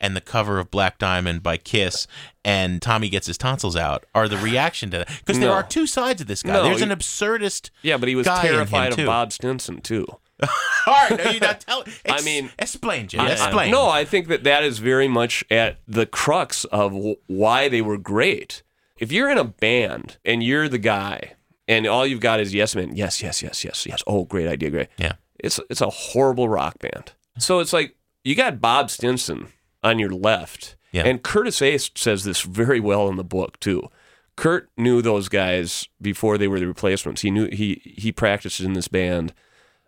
[0.00, 2.06] and the cover of Black Diamond by Kiss
[2.44, 5.54] and Tommy gets his tonsils out are the reaction to that because there No.
[5.54, 6.52] are two sides of this guy.
[6.54, 9.06] No, There's he- an absurdist yeah, but he was guy in him, terrified of too.
[9.06, 10.06] Bob Stinson too.
[10.86, 11.86] All right, no, you're not telling.
[12.08, 13.20] I mean- explain, Jim.
[13.20, 13.70] I- Explain.
[13.70, 17.82] no, I think that that is very much at the crux of w- why they
[17.82, 18.62] were great.
[18.98, 21.34] If you're in a band and you're the guy,
[21.68, 24.02] and all you've got is yes men, yes, yes, yes, yes, yes.
[24.06, 24.88] Oh, great idea, great.
[24.98, 25.12] Yeah.
[25.38, 27.12] It's it's a horrible rock band.
[27.38, 29.48] So it's like you got Bob Stinson
[29.82, 31.04] on your left, Yeah.
[31.06, 33.88] and Curtiss A says this very well in the book too.
[34.36, 37.22] Kurt knew those guys before they were the replacements.
[37.22, 39.34] He knew he he practiced in this band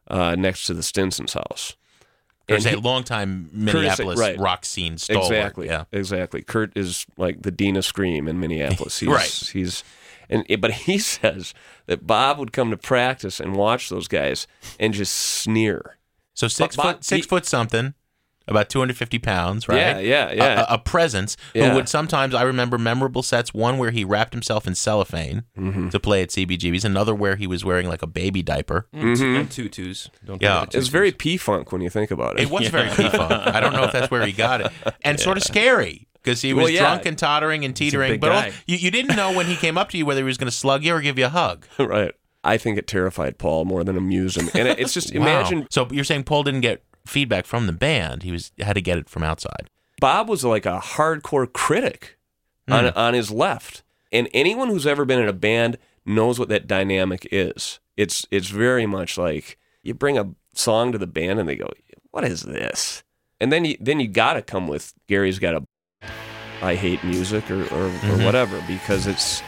[0.09, 1.77] uh, next to the Stinson's house.
[2.49, 4.39] There's a longtime Curtis- Minneapolis right.
[4.39, 5.31] rock scene stalwart.
[5.33, 5.67] Exactly.
[5.69, 5.85] Yeah.
[5.93, 6.43] Exactly.
[6.43, 8.99] Kurt is like the dean of scream in Minneapolis.
[9.01, 9.51] He's, Right.
[9.53, 9.85] He's
[10.29, 11.55] and but he says
[11.87, 14.47] that Bob would come to practice and watch those guys
[14.79, 15.97] and just sneer.
[16.35, 17.95] So six But- but foot, six he- foot something,
[18.49, 19.77] about 250 pounds, right?
[19.79, 20.61] Yeah, yeah, yeah.
[20.61, 21.71] A, a, a presence Yeah.
[21.71, 25.89] who would sometimes, I remember memorable sets, one where he wrapped himself in cellophane Mm-hmm.
[25.91, 28.87] to play at CBGB's, another where he was wearing like a baby diper.
[28.93, 30.11] And tutus.
[30.25, 30.61] Don't Yeah.
[30.61, 32.43] forget the It's very P funk when you think about it.
[32.45, 33.31] It was very P-Funk.
[33.33, 34.73] I don't know if that's where he got it.
[35.05, 36.81] And sort of scary because he was Well, yeah.
[36.81, 38.21] drunk and tottering and teetering.
[38.21, 40.39] But all- you, you didn't know when he came up to you whether he was
[40.39, 41.67] going to slug you or give you a hug.
[41.79, 42.13] right.
[42.45, 44.49] I think it terrified Paul more than amused him.
[44.55, 45.23] And it- it's just Wow.
[45.23, 48.23] imagine So you're saying Paul didn't get feedback from the band.
[48.23, 49.69] He was had to get it from outside.
[50.01, 52.19] Bob was like a hardcore critic
[52.69, 52.99] on Hmm.
[52.99, 57.27] on his left, and anyone who's ever been in a band knows what that dynamic
[57.33, 57.79] is.
[57.97, 61.69] It's it's very much like you bring a song to the band and they go,
[62.11, 63.03] "What is this?"
[63.41, 65.65] And then you then you got to come with Gary's got a
[66.63, 68.11] I hate music or or, Mm-hmm.
[68.21, 69.43] or whatever because it's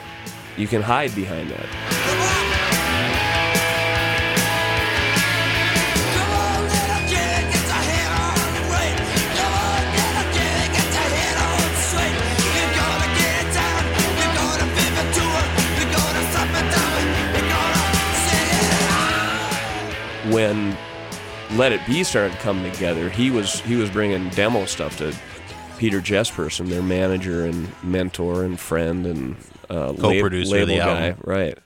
[0.57, 2.04] you can hide behind that.
[20.33, 20.77] When
[21.53, 25.15] Let It Be started coming together, he was he was bringing demo stuff to
[25.79, 29.37] Peter Jesperson, their manager and mentor and friend and
[29.69, 31.09] uh, Co-producer of label the guy.
[31.09, 31.23] album.
[31.25, 31.59] Right.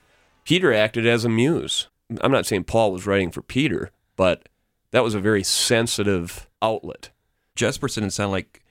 [0.43, 1.87] Peter acted as a muse.
[2.21, 4.49] I'm not saying Paul was writing for Peter, but
[4.91, 7.11] that was a very sensitive outlet.
[7.55, 8.63] Jesperson sounded like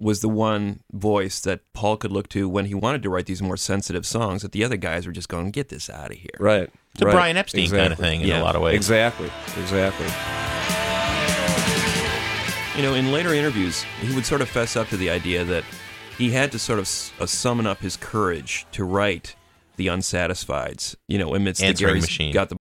[0.00, 3.42] was the one voice that Paul could look to when he wanted to write these
[3.42, 6.30] more sensitive songs that the other guys were just going, get this out of here.
[6.38, 6.70] Right.
[6.98, 7.12] It's a.
[7.12, 8.06] Brian Epstein kind of Exactly.
[8.08, 8.42] thing in Yeah.
[8.42, 8.74] a lot of ways.
[8.74, 9.30] Exactly.
[9.60, 10.06] Exactly.
[12.76, 15.64] You know, in later interviews, he would sort of fess up to the idea that
[16.16, 16.88] he had to sort of
[17.20, 19.34] uh, summon up his courage to write
[19.76, 20.94] the unsatisfieds.
[21.08, 22.32] You know, amidst Answering the Gary's machine.
[22.32, 22.56] got the.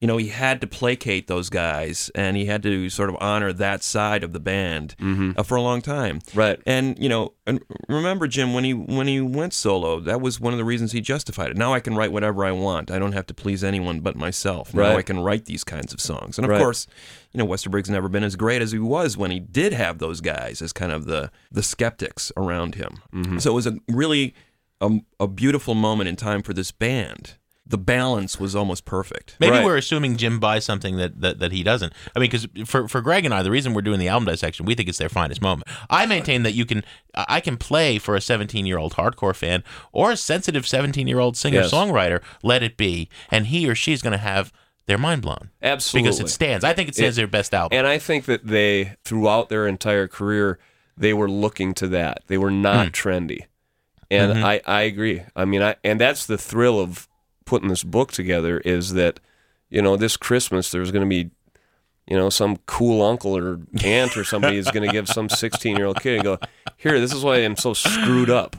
[0.00, 3.52] You know, he had to placate those guys, and he had to sort of honor
[3.52, 4.94] that side of the band
[5.36, 6.20] uh, for a long time.
[6.34, 6.60] Right.
[6.66, 10.52] And you know, and remember, Jim, when he when he went solo, that was one
[10.52, 11.56] of the reasons he justified it.
[11.56, 12.90] Now I can write whatever I want.
[12.90, 14.72] I don't have to please anyone but myself.
[14.72, 14.98] Now Right.
[14.98, 16.38] I can write these kinds of songs.
[16.38, 16.58] And of Right.
[16.60, 16.86] course,
[17.32, 20.20] you know, Westerberg's never been as great as he was when he did have those
[20.20, 22.98] guys as kind of the the skeptics around him.
[23.12, 23.38] Mm-hmm.
[23.38, 24.34] So it was a really
[24.80, 27.34] a, a beautiful moment in time for this band.
[27.70, 29.36] The balance was almost perfect.
[29.38, 29.64] Maybe Right.
[29.64, 31.92] we're assuming Jim buys something that, that, that he doesn't.
[32.16, 34.64] I mean, because for, for Greg and I, the reason we're doing the album dissection,
[34.64, 35.68] we think it's their finest moment.
[35.90, 36.82] I maintain that you can,
[37.14, 41.18] I can play for a 17 year old hardcore fan or a sensitive 17 year
[41.18, 44.50] old singer songwriter, let it be, and he or she's going to have
[44.86, 45.50] their mind blown.
[45.62, 46.08] Absolutely.
[46.08, 46.64] Because it stands.
[46.64, 47.76] I think it stands It- their best album.
[47.76, 50.58] And I think that they, throughout their entire career,
[50.96, 52.22] they were looking to that.
[52.28, 52.92] They were not Hmm.
[52.92, 53.40] trendy.
[54.10, 54.44] And Mm-hmm.
[54.44, 55.22] I, I agree.
[55.36, 57.06] I mean, I, and that's the thrill of
[57.48, 59.20] putting this book together is that,
[59.70, 61.30] you know, this Christmas there's going to be,
[62.06, 65.76] you know, some cool uncle or aunt or somebody is going to give some 16
[65.76, 66.38] year old kid and go,
[66.76, 68.54] here, this is why I'm so screwed up.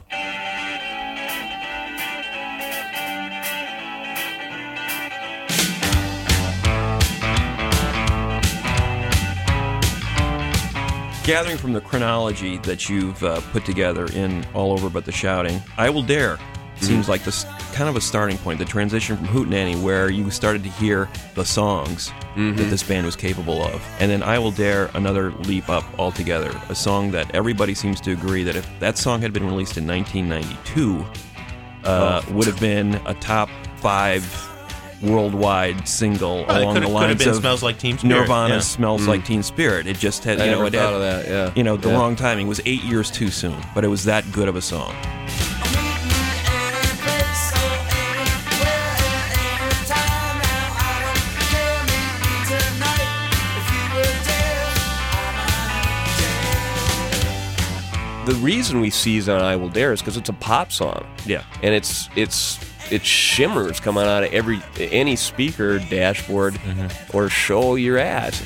[11.24, 15.62] Gathering from the chronology that you've uh, put together in All Over But the Shouting,
[15.78, 16.40] I Will Dare
[16.82, 20.62] seems like this kind of a starting point, the transition from Hootenanny, where you started
[20.64, 23.86] to hear the songs that this band was capable of.
[24.00, 28.12] And then I Will Dare, another leap up altogether, a song that everybody seems to
[28.12, 31.04] agree that if that song had been released in 1992,
[31.84, 34.22] uh, would have been a top five
[35.02, 38.20] worldwide single Well, along could the have- could have lines of Smells Like Teen Spirit,
[38.20, 38.60] Nirvana yeah.
[38.60, 39.86] smells like Teen Spirit.
[39.86, 41.50] It just had I you know it had, of that, yeah.
[41.54, 41.94] you know the Yeah.
[41.96, 42.46] wrong timing.
[42.46, 44.94] It was eight years too soon, but it was that good of a song.
[58.30, 61.04] The reason we seize on I Will Dare is because it's a pop song.
[61.26, 61.42] Yeah.
[61.64, 62.60] and it's it's
[62.92, 67.16] it shimmers coming out of every any speaker dashboard Mm-hmm.
[67.16, 68.40] or show you're at.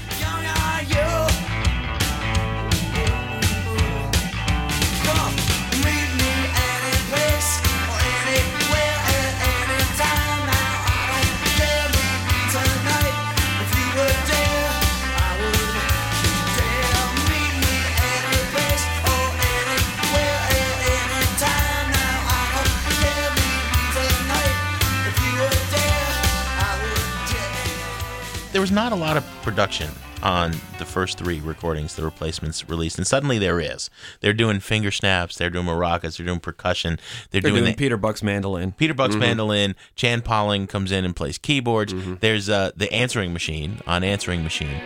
[28.65, 29.91] Was not a lot of production
[30.23, 33.91] on the first three recordings the replacements released, and suddenly there is.
[34.21, 36.99] They're doing finger snaps, they're doing maracas, they're doing percussion,
[37.31, 38.73] they're, They're doing the, Peter Buck's mandolin.
[38.73, 39.21] Peter Buck's Mhm.
[39.21, 39.75] mandolin.
[39.97, 41.93] Chan Poling comes in and plays keyboards.
[42.21, 44.81] There's uh, the answering machine on answering machine.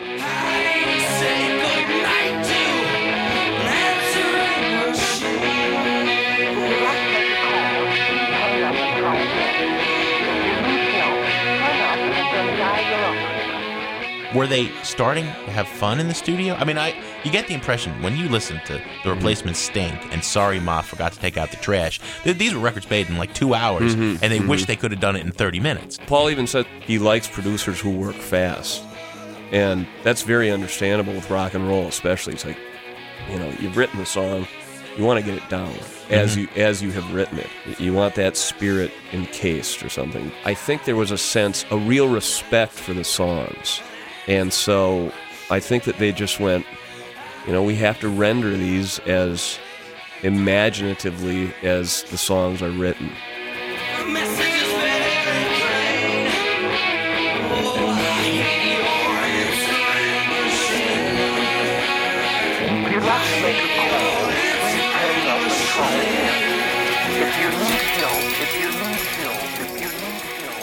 [14.35, 16.55] Were they starting to have fun in the studio?
[16.55, 20.23] I mean, I you get the impression when you listen to the replacements stink and
[20.23, 21.99] Sorry Ma forgot to take out the trash.
[22.25, 24.67] th- These were records made in like two hours, Mhm, and they wish mhm.
[24.67, 25.99] they could have done it in thirty minutes.
[26.07, 28.83] Paul even said he likes producers who work fast.
[29.51, 32.35] And that's very understandable with rock and roll, especially.
[32.35, 32.59] It's like,
[33.31, 34.47] you know, you've written the song,
[34.99, 35.73] you want to get it down
[36.11, 36.41] as Mhm.
[36.55, 37.49] you as you have written it.
[37.81, 40.31] You want that spirit encased or something.
[40.45, 43.81] I think there was a sense, a real respect for the songs.
[44.29, 45.11] And so
[45.51, 46.67] I think that they just went,
[47.47, 49.59] you know, we have to render these as
[50.23, 53.11] imaginatively as the songs are written.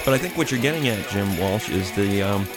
[0.05, 2.47] But I think what you're getting at, Jim Walsh, is the um,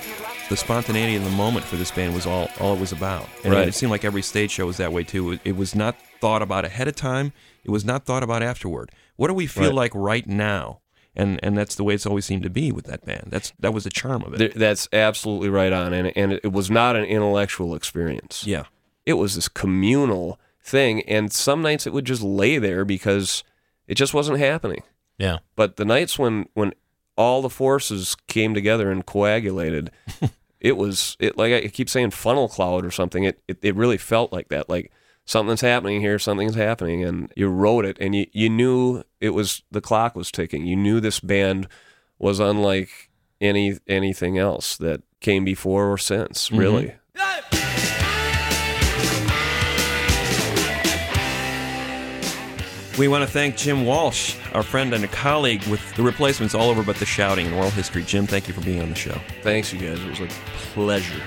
[0.49, 3.29] the spontaneity of the moment for this band was all all it was about.
[3.45, 3.69] And Right.
[3.69, 5.33] it seemed like every stage show was that way too.
[5.33, 7.33] It, it was not thought about ahead of time.
[7.65, 8.91] It was not thought about afterward.
[9.17, 9.75] What do we feel Right.
[9.75, 10.81] like right now?
[11.17, 13.29] And and that's the way it's always seemed to be with that band.
[13.31, 14.55] That's that was the charm of it.
[14.55, 18.45] That's absolutely right on, and and it was not an intellectual experience.
[18.47, 18.65] Yeah,
[19.05, 23.43] it was this communal thing, and some nights it would just lay there because
[23.89, 24.83] it just wasn't happening.
[25.19, 25.39] Yeah.
[25.57, 26.73] But the nights when when
[27.17, 29.91] all the forces came together and coagulated,
[30.61, 33.25] it was it like I keep saying funnel cloud or something.
[33.25, 34.69] It, it it really felt like that.
[34.69, 34.93] Like
[35.25, 39.63] something's happening here, something's happening, and you wrote it, and you you knew it was
[39.71, 40.67] the clock was ticking.
[40.67, 41.69] You knew this band
[42.19, 46.51] was unlike any anything else that came before or since.
[46.51, 46.59] Mhm.
[46.59, 46.95] Really.
[52.99, 56.69] We want to thank Jim Walsh, our friend and a colleague with the replacements all
[56.69, 58.03] over but the shouting in oral history.
[58.03, 59.17] Jim, thank you for being on the show.
[59.43, 60.03] Thanks, you guys.
[60.03, 60.27] It was a
[60.75, 61.23] pleasure.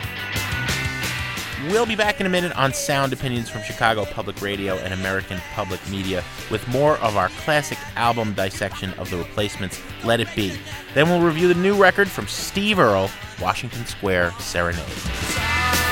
[1.70, 5.40] We'll be back in a minute on Sound Opinions from Chicago Public Radio and American
[5.54, 10.54] Public Media with more of our classic album dissection of the replacements, Let It Be.
[10.94, 13.10] Then we'll review the new record from Steve Earle,
[13.40, 15.91] Washington Square Serenade.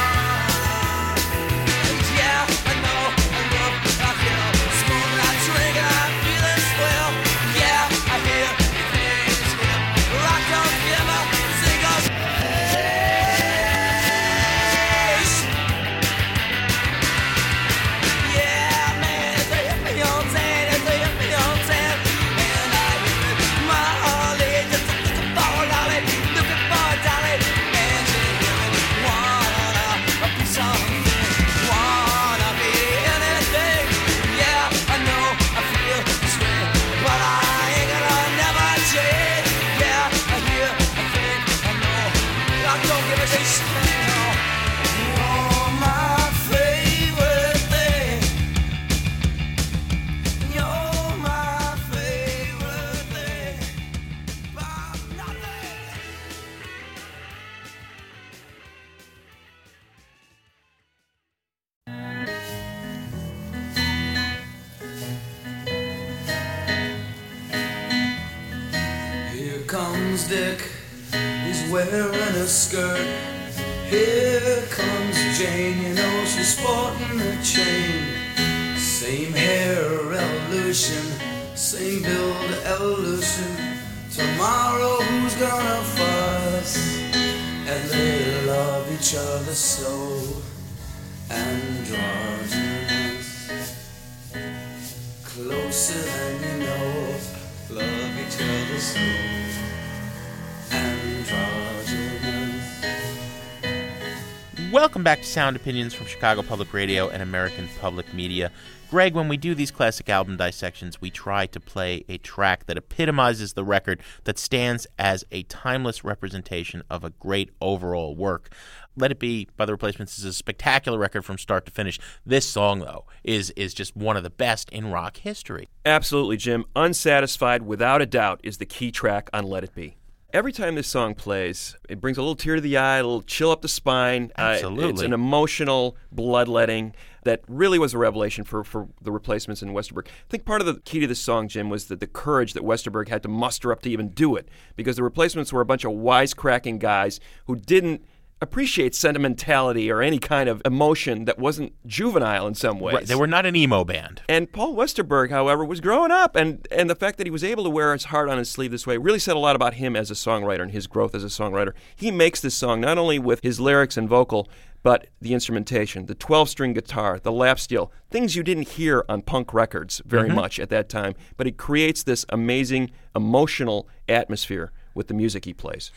[105.09, 108.51] Back to Sound Opinions from Chicago Public Radio and American Public Media.
[108.91, 112.77] Greg, when we do these classic album dissections, we try to play a track that
[112.77, 118.53] epitomizes the record that stands as a timeless representation of a great overall work.
[118.95, 121.99] Let It Be by the Replacements is a spectacular record from start to finish.
[122.23, 125.69] This song, though, is is just one of the best in rock history.
[125.87, 126.65] Absolutely, Jim.
[126.75, 129.95] Unsatisfied, without a doubt, is the key track on Let It Be.
[130.31, 133.23] Every time this song plays, it brings a little tear to the eye, a little
[133.23, 134.31] chill up the spine.
[134.35, 134.57] Uh,
[134.89, 140.05] it's an emotional bloodletting that really was a revelation for, for the replacements in Westerberg.
[140.07, 142.61] I think part of the key to this song, Jim, was that the courage that
[142.61, 145.83] Westerberg had to muster up to even do it, because the replacements were a bunch
[145.83, 148.05] of wisecracking guys who didn't
[148.41, 152.95] appreciate sentimentality or any kind of emotion that wasn't juvenile in some ways.
[152.95, 154.21] Right, they were not an emo band.
[154.29, 157.63] And Paul Westerberg, however, was growing up, and, and the fact that he was able
[157.65, 159.95] to wear his heart on his sleeve this way really said a lot about him
[159.95, 161.73] as a songwriter and his growth as a songwriter.
[161.95, 164.47] He makes this song not only with his lyrics and vocal,
[164.81, 169.21] but the instrumentation, the 12 string guitar, the lap steel, things you didn't hear on
[169.21, 170.35] punk records very Mhm.
[170.35, 171.15] much at that time.
[171.35, 175.91] But he creates this amazing emotional atmosphere with the music he plays.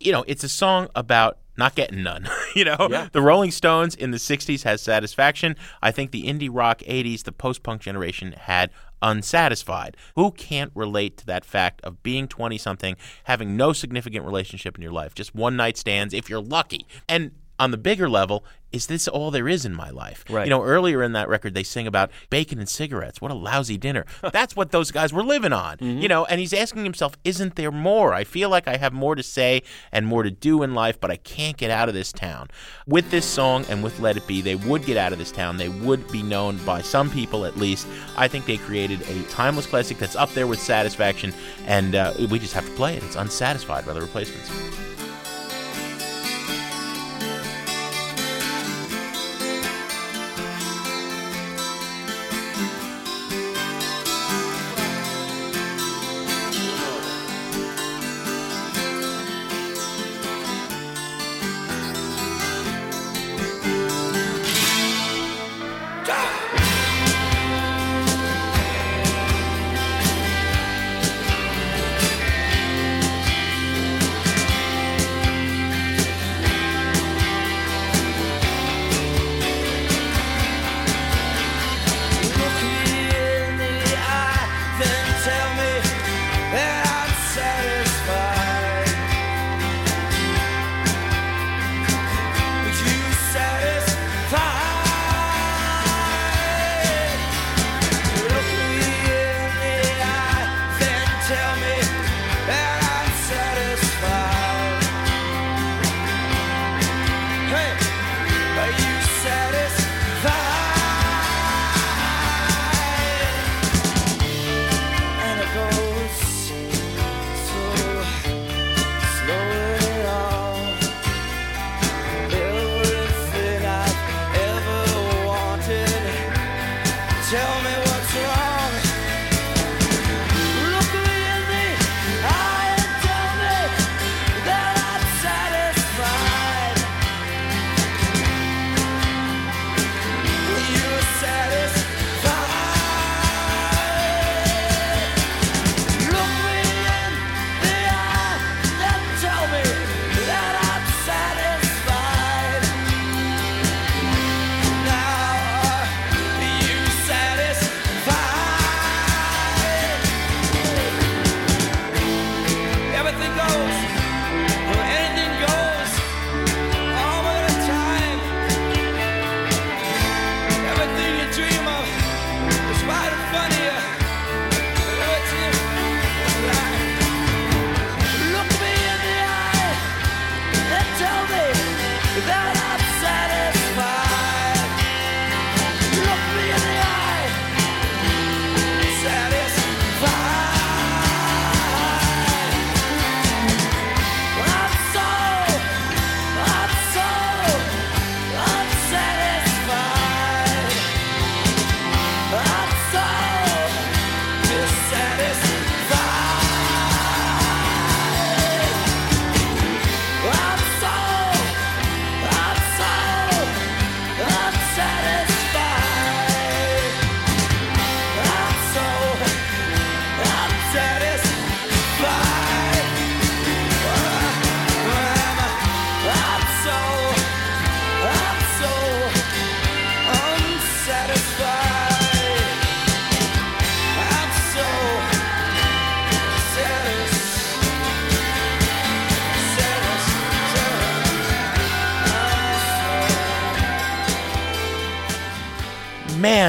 [0.00, 2.28] You know, it's a song about not getting none.
[2.54, 3.08] you know, Yeah.
[3.12, 5.56] the Rolling Stones in the 60s has satisfaction.
[5.82, 8.70] I think the indie rock 80s, the post punk generation had
[9.00, 9.96] unsatisfied.
[10.14, 14.82] Who can't relate to that fact of being 20 something, having no significant relationship in
[14.82, 16.86] your life, just one night stands if you're lucky?
[17.08, 20.24] And on the bigger level, is this all there is in my life?
[20.28, 20.44] Right.
[20.44, 23.20] You know, earlier in that record, they sing about bacon and cigarettes.
[23.20, 24.04] What a lousy dinner.
[24.32, 25.76] That's what those guys were living on.
[25.80, 28.12] You know, and he's asking himself, isn't there more?
[28.12, 31.10] I feel like I have more to say and more to do in life, but
[31.10, 32.48] I can't get out of this town.
[32.86, 35.56] With this song and with Let It Be, they would get out of this town.
[35.56, 37.86] They would be known by some people at least.
[38.16, 41.32] I think they created a timeless classic that's up there with Satisfaction,
[41.66, 43.04] and uh, we just have to play it.
[43.04, 44.95] It's Unsatisfied by the Replacements.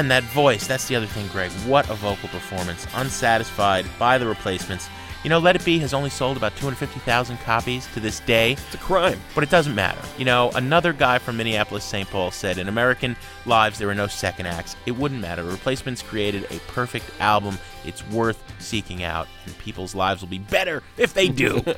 [0.02, 0.66] Man, that voice.
[0.66, 1.50] That's the other thing, Greg.
[1.66, 2.86] What a vocal performance.
[2.94, 4.88] Unsatisfied by the replacements.
[5.24, 8.52] You know, Let It Be has only sold about 250,000 copies to this day.
[8.52, 9.18] It's a crime.
[9.34, 10.00] But it doesn't matter.
[10.16, 12.08] You know, another guy from Minneapolis, St.
[12.08, 14.76] Paul said, In American lives, there are no second acts.
[14.86, 15.42] It wouldn't matter.
[15.42, 17.58] Replacements created a perfect album.
[17.84, 21.64] It's worth seeking out, and people's lives will be better if they do.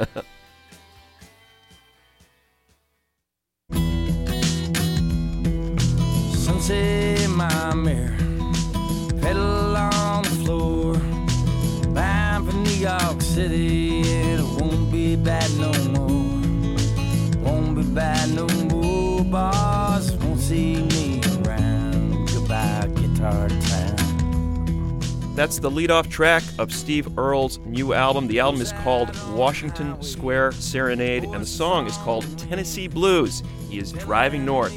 [6.35, 6.99] Sunset in
[7.41, 8.14] my mirror,
[9.22, 10.95] pedal on the floor,
[11.95, 16.76] bound for New York City, and it won't be bad no more.
[17.43, 19.24] Won't be bad no more.
[19.24, 22.28] Boss won't see me around.
[22.28, 25.01] Goodbye, guitar town.
[25.34, 28.26] That's the lead-off track of Steve Earle's new album.
[28.26, 33.43] The album is called Washington Square Serenade, and the song is called Tennessee Blues.
[33.70, 34.74] He is driving north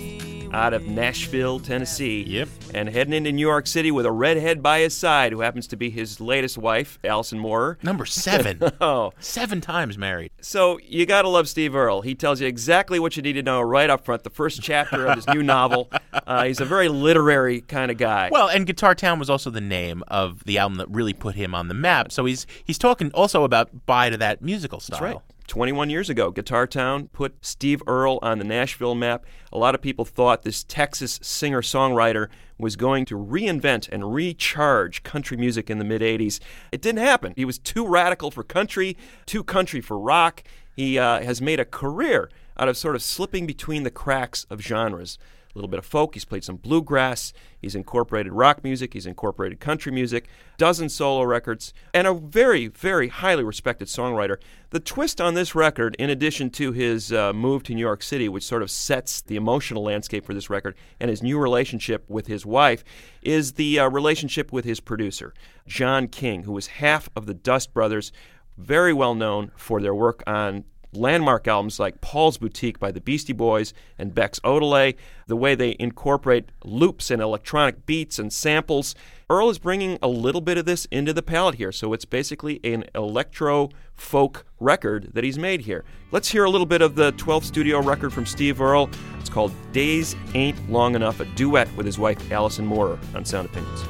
[0.54, 2.48] out of Nashville, Tennessee, Yep.
[2.74, 5.76] and heading into New York City with a redhead by his side, who happens to
[5.76, 7.78] be his latest wife, Allison Moorer.
[7.84, 8.60] Number seven.
[8.82, 10.32] Oh, Seven times married.
[10.42, 12.02] so you gotta love Steve Earle.
[12.02, 14.24] He tells you exactly what you need to know right up front.
[14.24, 15.90] The first chapter of his new novel.
[16.28, 18.30] Uh, he's a very literary kind of guy.
[18.32, 21.56] Well, and Guitar Town was also the name of the album that really put him
[21.56, 22.12] on the map.
[22.12, 25.00] So he's he's talking also about bye to that musical style.
[25.00, 25.24] That's right.
[25.48, 29.26] 21 years ago, Guitar Town put Steve Earle on the Nashville map.
[29.52, 35.04] A lot of people thought this Texas singer songwriter was going to reinvent and recharge
[35.04, 36.40] country music in the mid 80s.
[36.72, 37.34] It didn't happen.
[37.36, 40.44] He was too radical for country, too country for rock.
[40.76, 44.62] He uh, has made a career out of sort of slipping between the cracks of
[44.62, 45.18] genres.
[45.54, 46.16] A little bit of folk.
[46.16, 47.32] He's played some bluegrass.
[47.62, 48.94] He's incorporated rock music.
[48.94, 50.28] He's incorporated country music.
[50.58, 54.38] Dozen solo records, and a very, very highly respected songwriter.
[54.72, 58.28] The twist on this record, in addition to his uh, move to New York City,
[58.30, 62.28] which sort of sets the emotional landscape for this record, and his new relationship with
[62.28, 62.84] his wife,
[63.22, 65.34] is the uh, relationship with his producer,
[65.68, 68.12] John King, who was half of the Dust Brothers,
[68.58, 70.64] very well known for their work on
[70.96, 74.96] landmark albums like Paul's Boutique by the Beastie Boys and Beck's Odelay,
[75.28, 78.96] the way they incorporate loops and electronic beats and samples.
[79.30, 82.60] Earle is bringing a little bit of this into the palette here, so it's basically
[82.64, 85.84] an electro folk record that he's made here.
[86.12, 88.90] Let's hear a little bit of the 12th studio record from Steve Earle.
[89.20, 93.48] It's called Days Ain't Long Enough, a duet with his wife Allison Moorer on Sound
[93.48, 93.82] Opinions.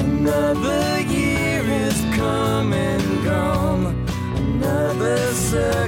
[0.00, 3.47] Another year is come and gone.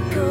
[0.01, 0.30] Circle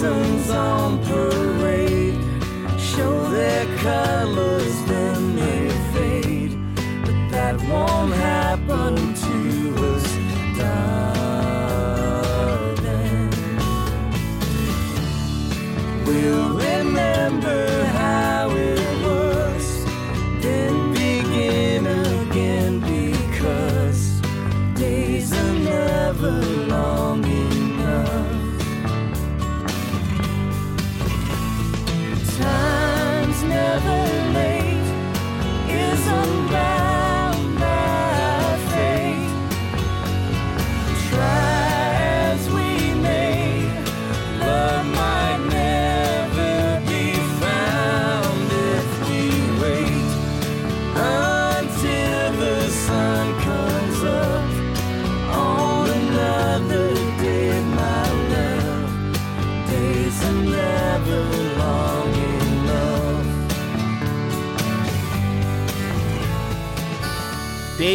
[0.00, 2.14] seasons on parade
[2.78, 6.58] show their colors, then they fade.
[7.04, 8.14] But that won't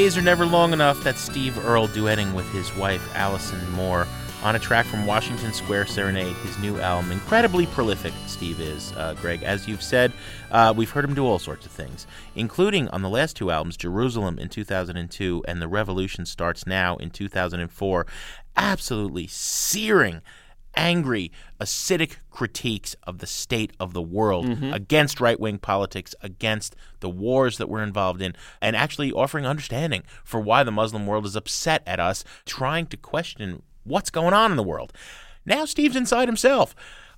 [0.05, 1.03] Days are never long enough.
[1.03, 4.07] That's Steve Earle duetting with his wife Allison Moorer
[4.43, 7.11] on a track from Washington Square Serenade, his new album.
[7.11, 9.41] Incredibly prolific, Steve is, uh, Greg.
[9.41, 10.13] As you've said,
[10.51, 13.77] uh, we've heard him do all sorts of things, including on the last two albums,
[13.77, 18.05] Jerusalem in 2002 and The Revolution Starts Now in 2004.
[18.55, 20.21] Absolutely searing
[20.75, 24.73] angry, acidic critiques of the state of the world mm-hmm.
[24.73, 30.03] against right wing politics, against the wars that we're involved in, and actually offering understanding
[30.23, 34.51] for why the Muslim world is upset at us, trying to question what's going on
[34.51, 34.91] in the world.
[35.45, 36.75] Now Steve's inside himself.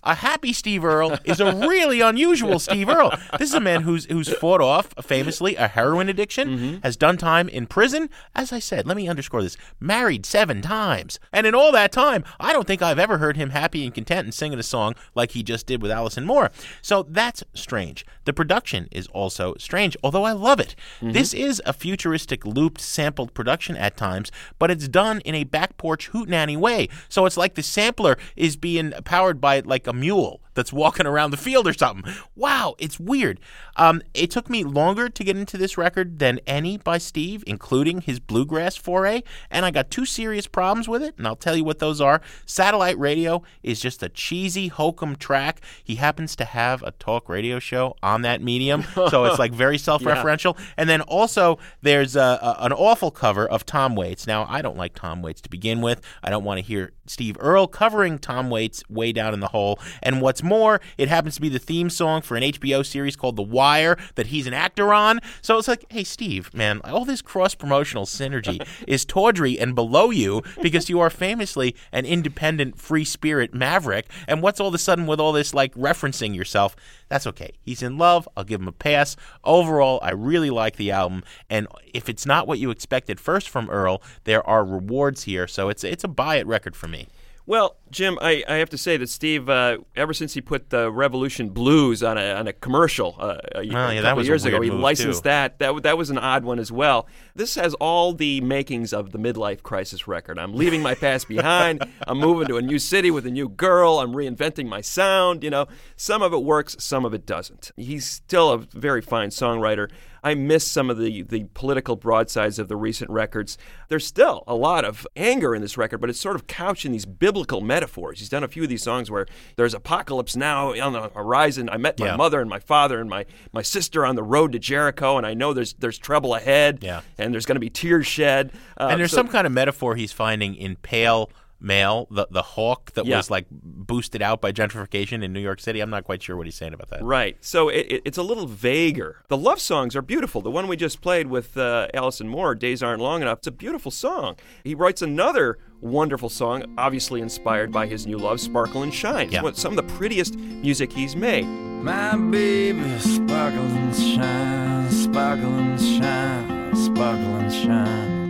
[0.08, 3.12] A happy Steve Earle is a really unusual Steve Earle.
[3.38, 6.78] This is a man who's who's fought off famously a heroin addiction, mm-hmm.
[6.82, 8.10] has done time in prison.
[8.34, 12.24] As I said, let me underscore this: married seven times, and in all that time,
[12.39, 15.32] I don't think I've ever heard him happy and content and singing a song like
[15.32, 16.51] he just did with Allison Moorer.
[16.82, 18.05] So that's strange.
[18.24, 20.74] The production is also strange, although I love it.
[21.01, 21.12] Mm-hmm.
[21.12, 25.76] This is a futuristic, looped, sampled production at times, but it's done in a back
[25.76, 26.88] porch hootenanny way.
[27.10, 31.30] So it's like the sampler is being powered by like a mule that's walking around
[31.30, 32.12] the field or something.
[32.36, 33.39] Wow, it's weird.
[33.76, 38.01] Um, it took me longer to get into this record than any by Steve, including
[38.01, 41.64] his bluegrass foray, and I got two serious problems with it, and I'll tell you
[41.64, 42.22] what those are.
[42.47, 45.62] Satellite radio is just a cheesy hokum track.
[45.84, 49.78] He happens to have a talk radio show on that medium, so it's like very
[49.88, 50.58] self-referential.
[50.76, 54.26] And then also there's a, a, an awful cover of Tom Waits.
[54.26, 56.01] Now I don't like Tom Waits to begin with.
[56.24, 59.80] I don't want to hear Steve Earle covering Tom Waits way down in the hole.
[60.01, 63.36] And what's more, it happens to be the theme song for an HBO series called
[63.36, 65.20] The Wire that he's an actor on.
[65.41, 70.43] So it's like, hey Steve, man, all this cross-promotional synergy is tawdry and below you
[70.62, 74.10] because you are famously an independent free spirit maverick.
[74.28, 76.76] And what's all of a sudden with all this like referencing yourself?
[77.10, 77.52] That's okay.
[77.62, 78.28] He's in love.
[78.36, 79.16] I'll give him a pass.
[79.43, 81.24] Overall, I really like the album.
[81.50, 85.48] And if it's not what you expected first from Earle, there are rewards here.
[85.48, 87.08] So it's it's a buy it record for me.
[87.50, 90.91] Well, Jim, I, I have to say that Steve, uh, ever since he put the
[90.91, 94.28] Revolution Blues on a, on a commercial uh, a, Oh, a yeah, couple that was
[94.28, 95.30] a years ago, he licensed too.
[95.30, 95.58] that.
[95.60, 97.08] That that was an odd one as well.
[97.36, 100.38] This has all the makings of the midlife crisis record.
[100.38, 101.88] I'm leaving my past behind.
[102.06, 104.00] I'm moving to a new city with a new girl.
[104.00, 105.41] I'm reinventing my sound.
[105.41, 107.72] You know, some of it works, some of it doesn't.
[107.78, 109.89] He's still a very fine songwriter.
[110.24, 113.57] I miss some of the, the political broadsides of the recent records.
[113.89, 116.91] There's still a lot of anger in this record, but it's sort of couched in
[116.91, 118.20] these biblical metaphors.
[118.20, 121.70] He's done a few of these songs where there's apocalypse now on the horizon.
[121.70, 122.15] I met my Yeah.
[122.15, 125.34] mother and my father and my, my sister on the road to Jericho, and I
[125.34, 127.01] know there's there's trouble ahead, Yeah.
[127.18, 128.51] and there's going to be tears shed.
[128.80, 131.30] Uh, and there's so- some kind of metaphor he's finding in pale
[131.60, 133.18] male, the the hawk that Yeah.
[133.18, 135.80] was like boosted out by gentrification in New York City.
[135.80, 137.03] I'm not quite sure what he's saying about that.
[137.03, 137.38] Right.
[137.41, 139.24] So it, it, it's a little vaguer.
[139.28, 140.41] The love songs are beautiful.
[140.41, 143.51] The one we just played with uh, Allison Moorer, Days Aren't Long Enough, it's a
[143.51, 144.36] beautiful song.
[144.64, 149.30] He writes another wonderful song, obviously inspired by his new love, Sparkle and Shine.
[149.32, 149.39] Yeah.
[149.39, 151.45] It's one- some of the prettiest music he's made.
[151.45, 158.26] My baby sparkle and shine, sparkle and shine, sparkle and shine.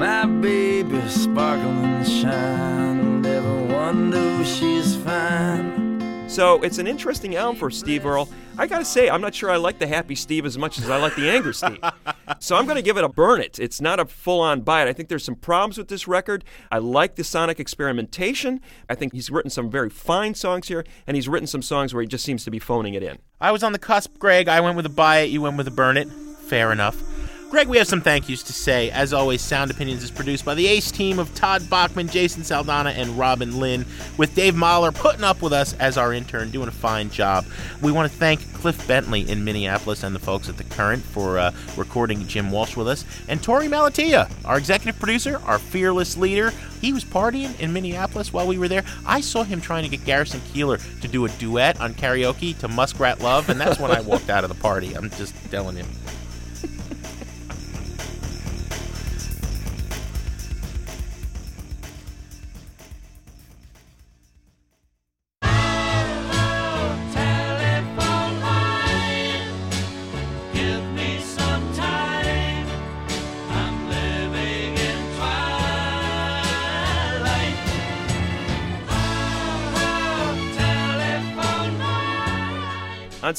[0.00, 6.26] My baby sparkle and shine, everyone knows she's fine.
[6.26, 8.26] So it's an interesting album for Steve Earle.
[8.56, 10.96] I gotta say, I'm not sure I like the Happy Steve as much as I
[10.96, 11.80] like the Angry Steve.
[12.38, 13.58] So I'm gonna give it a burn it.
[13.58, 14.88] It's not a full on buy it.
[14.88, 16.44] I think there's some problems with this record.
[16.72, 18.62] I like the sonic experimentation.
[18.88, 22.00] I think he's written some very fine songs here, and he's written some songs where
[22.00, 23.18] he just seems to be phoning it in.
[23.42, 24.48] I was on the cusp, Greg.
[24.48, 25.30] I went with a buy it.
[25.30, 26.08] You went with a burn it.
[26.08, 27.19] Fair enough.
[27.50, 28.92] Greg, we have some thank yous to say.
[28.92, 32.94] As always, Sound Opinions is produced by the ace team of Todd Bachman, Jason Saldanha,
[32.96, 33.84] and Robin Linn,
[34.16, 37.44] with Dave Mahler putting up with us as our intern, doing a fine job.
[37.82, 41.40] We want to thank Cliff Bentley in Minneapolis and the folks at The Current for
[41.40, 46.52] uh, recording Jim Walsh with us, and Torey Malatia, our executive producer, our fearless leader.
[46.80, 48.84] He was partying in Minneapolis while we were there.
[49.04, 52.68] I saw him trying to get Garrison Keillor to do a duet on karaoke to
[52.68, 54.94] Muskrat Love, and that's when I walked out of the party.
[54.94, 55.84] I'm just telling you.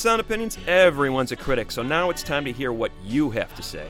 [0.02, 3.62] Sound Opinions, everyone's a critic, so now it's time to hear what you have to
[3.62, 3.88] say.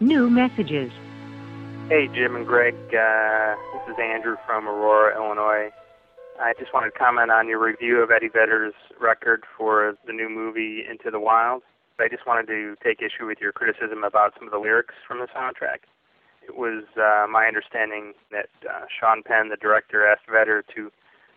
[0.00, 0.90] New messages.
[1.90, 2.74] Hey, Jim and Greg.
[2.94, 5.70] Uh, this is Andrew from Aurora, Illinois.
[6.40, 10.30] I just wanted to comment on your review of Eddie Vedder's record for the new
[10.30, 11.62] movie Into the Wild.
[11.98, 15.18] I just wanted to take issue with your criticism about some of the lyrics from
[15.18, 15.80] the soundtrack.
[16.50, 20.90] It was uh, my understanding that uh, Sean Penn, the director, asked Vedder to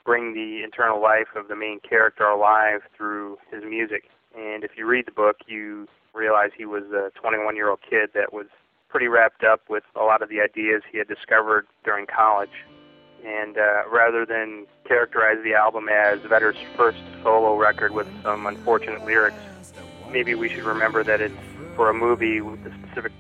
[0.04, 4.10] bring the internal life of the main character alive through his music.
[4.36, 8.10] And if you read the book, you realize he was a 21 year old kid
[8.16, 8.48] that was
[8.90, 12.66] pretty wrapped up with a lot of the ideas he had discovered during college.
[13.24, 19.06] And uh, rather than characterize the album as Vedder's first solo record with some unfortunate
[19.06, 19.38] lyrics,
[20.12, 21.36] maybe we should remember that it's
[21.76, 23.12] for a movie with a specific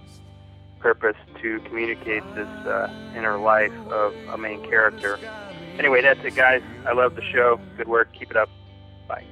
[0.84, 5.18] purpose to communicate this uh, inner life of a main character.
[5.80, 6.62] Anyway, that's it, guys.
[6.86, 7.60] I love the show.
[7.78, 8.10] Good work.
[8.14, 8.50] Keep it up.
[9.08, 9.24] Bye.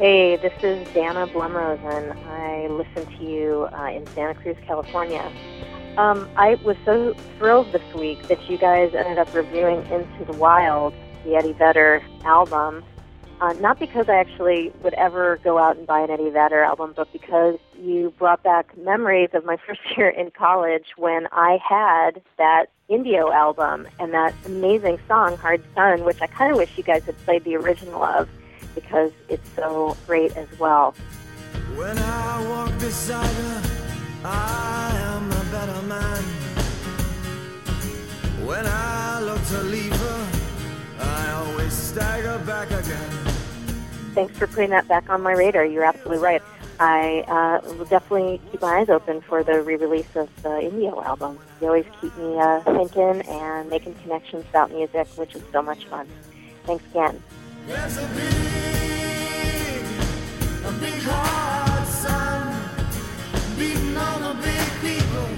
[0.00, 2.16] Hey, this is Dana Blumrosen.
[2.26, 5.30] I listen to you uh, in Santa Cruz, California.
[5.98, 10.32] Um, I was so thrilled this week that you guys ended up reviewing Into the
[10.38, 12.82] Wild, the Eddie Vedder album.
[13.42, 16.94] Uh, not because I actually would ever go out and buy an Eddie Vedder album,
[16.96, 22.22] but because you brought back memories of my first year in college when I had
[22.38, 26.84] that Indio album and that amazing song, Hard Sun, which I kind of wish you
[26.84, 28.30] guys had played the original of
[28.74, 30.92] because it's so great as well.
[31.76, 33.62] When I walk beside her,
[34.24, 36.22] I am a better man.
[38.46, 40.28] When I look to leave her,
[40.98, 43.10] I always stagger back again.
[44.14, 45.64] Thanks for putting that back on my radar.
[45.64, 46.42] You're absolutely right.
[46.80, 51.38] I uh, will definitely keep my eyes open for the re-release of the Indio album.
[51.60, 55.84] You always keep me uh, thinking and making connections about music, which is so much
[55.84, 56.08] fun.
[56.64, 57.22] Thanks again.
[57.70, 59.84] There's a big,
[60.64, 62.58] a big hard sun
[63.56, 65.28] beating on the big people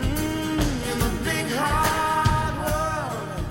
[0.00, 0.58] mm,
[0.90, 3.44] in the big hard world.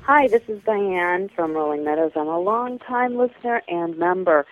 [0.00, 2.12] Hi, this is Diane from Rolling Meadows.
[2.16, 4.46] I'm a long-time listener and member.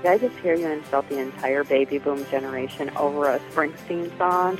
[0.00, 4.56] Did I just hear you insult the entire baby boom generation over a Springsteen song?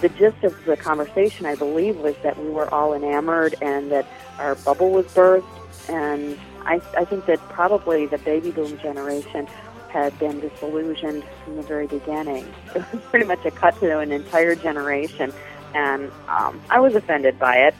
[0.00, 4.06] The gist of the conversation, I believe, was that we were all enamored and that
[4.38, 5.46] our bubble was burst.
[5.88, 9.46] And I, I think that probably the baby boom generation
[9.88, 12.52] had been disillusioned from the very beginning.
[12.74, 15.32] It was pretty much a cut to an entire generation.
[15.74, 17.74] And um, I was offended by it.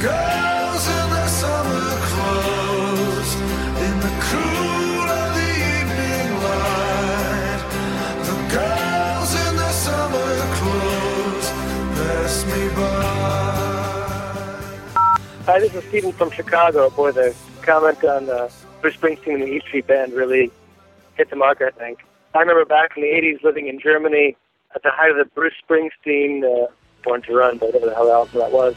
[0.00, 7.62] Girls in their summer clothes, in the cool of the evening light.
[8.28, 11.48] The girls in their summer clothes
[11.96, 13.10] pass me by.
[15.46, 16.90] Hi, this is Stephen from Chicago.
[16.90, 18.48] Boy, the comment on uh,
[18.80, 20.50] Bruce Springsteen and the E Street Band really
[21.14, 22.04] hit the mark, I think.
[22.34, 24.36] I remember back in the 80s living in Germany
[24.74, 26.68] at the height of the Bruce Springsteen, uh,
[27.02, 28.76] Born to Run, whatever the hell album that was.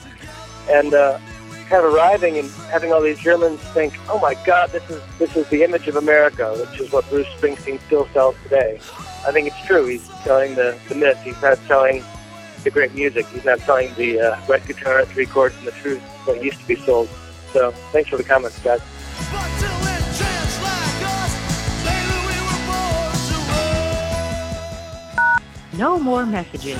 [0.69, 1.19] And uh,
[1.69, 5.35] kind of arriving and having all these Germans think, oh my God, this is, this
[5.35, 8.79] is the image of America, which is what Bruce Springsteen still sells today.
[9.27, 9.85] I think it's true.
[9.85, 11.19] He's selling the, the myth.
[11.23, 12.03] He's not selling
[12.63, 13.25] the great music.
[13.27, 16.67] He's not selling the uh, red guitar, three chords, and the truth that used to
[16.67, 17.09] be sold.
[17.51, 18.81] So thanks for the comments, guys.
[25.75, 26.79] No more messages.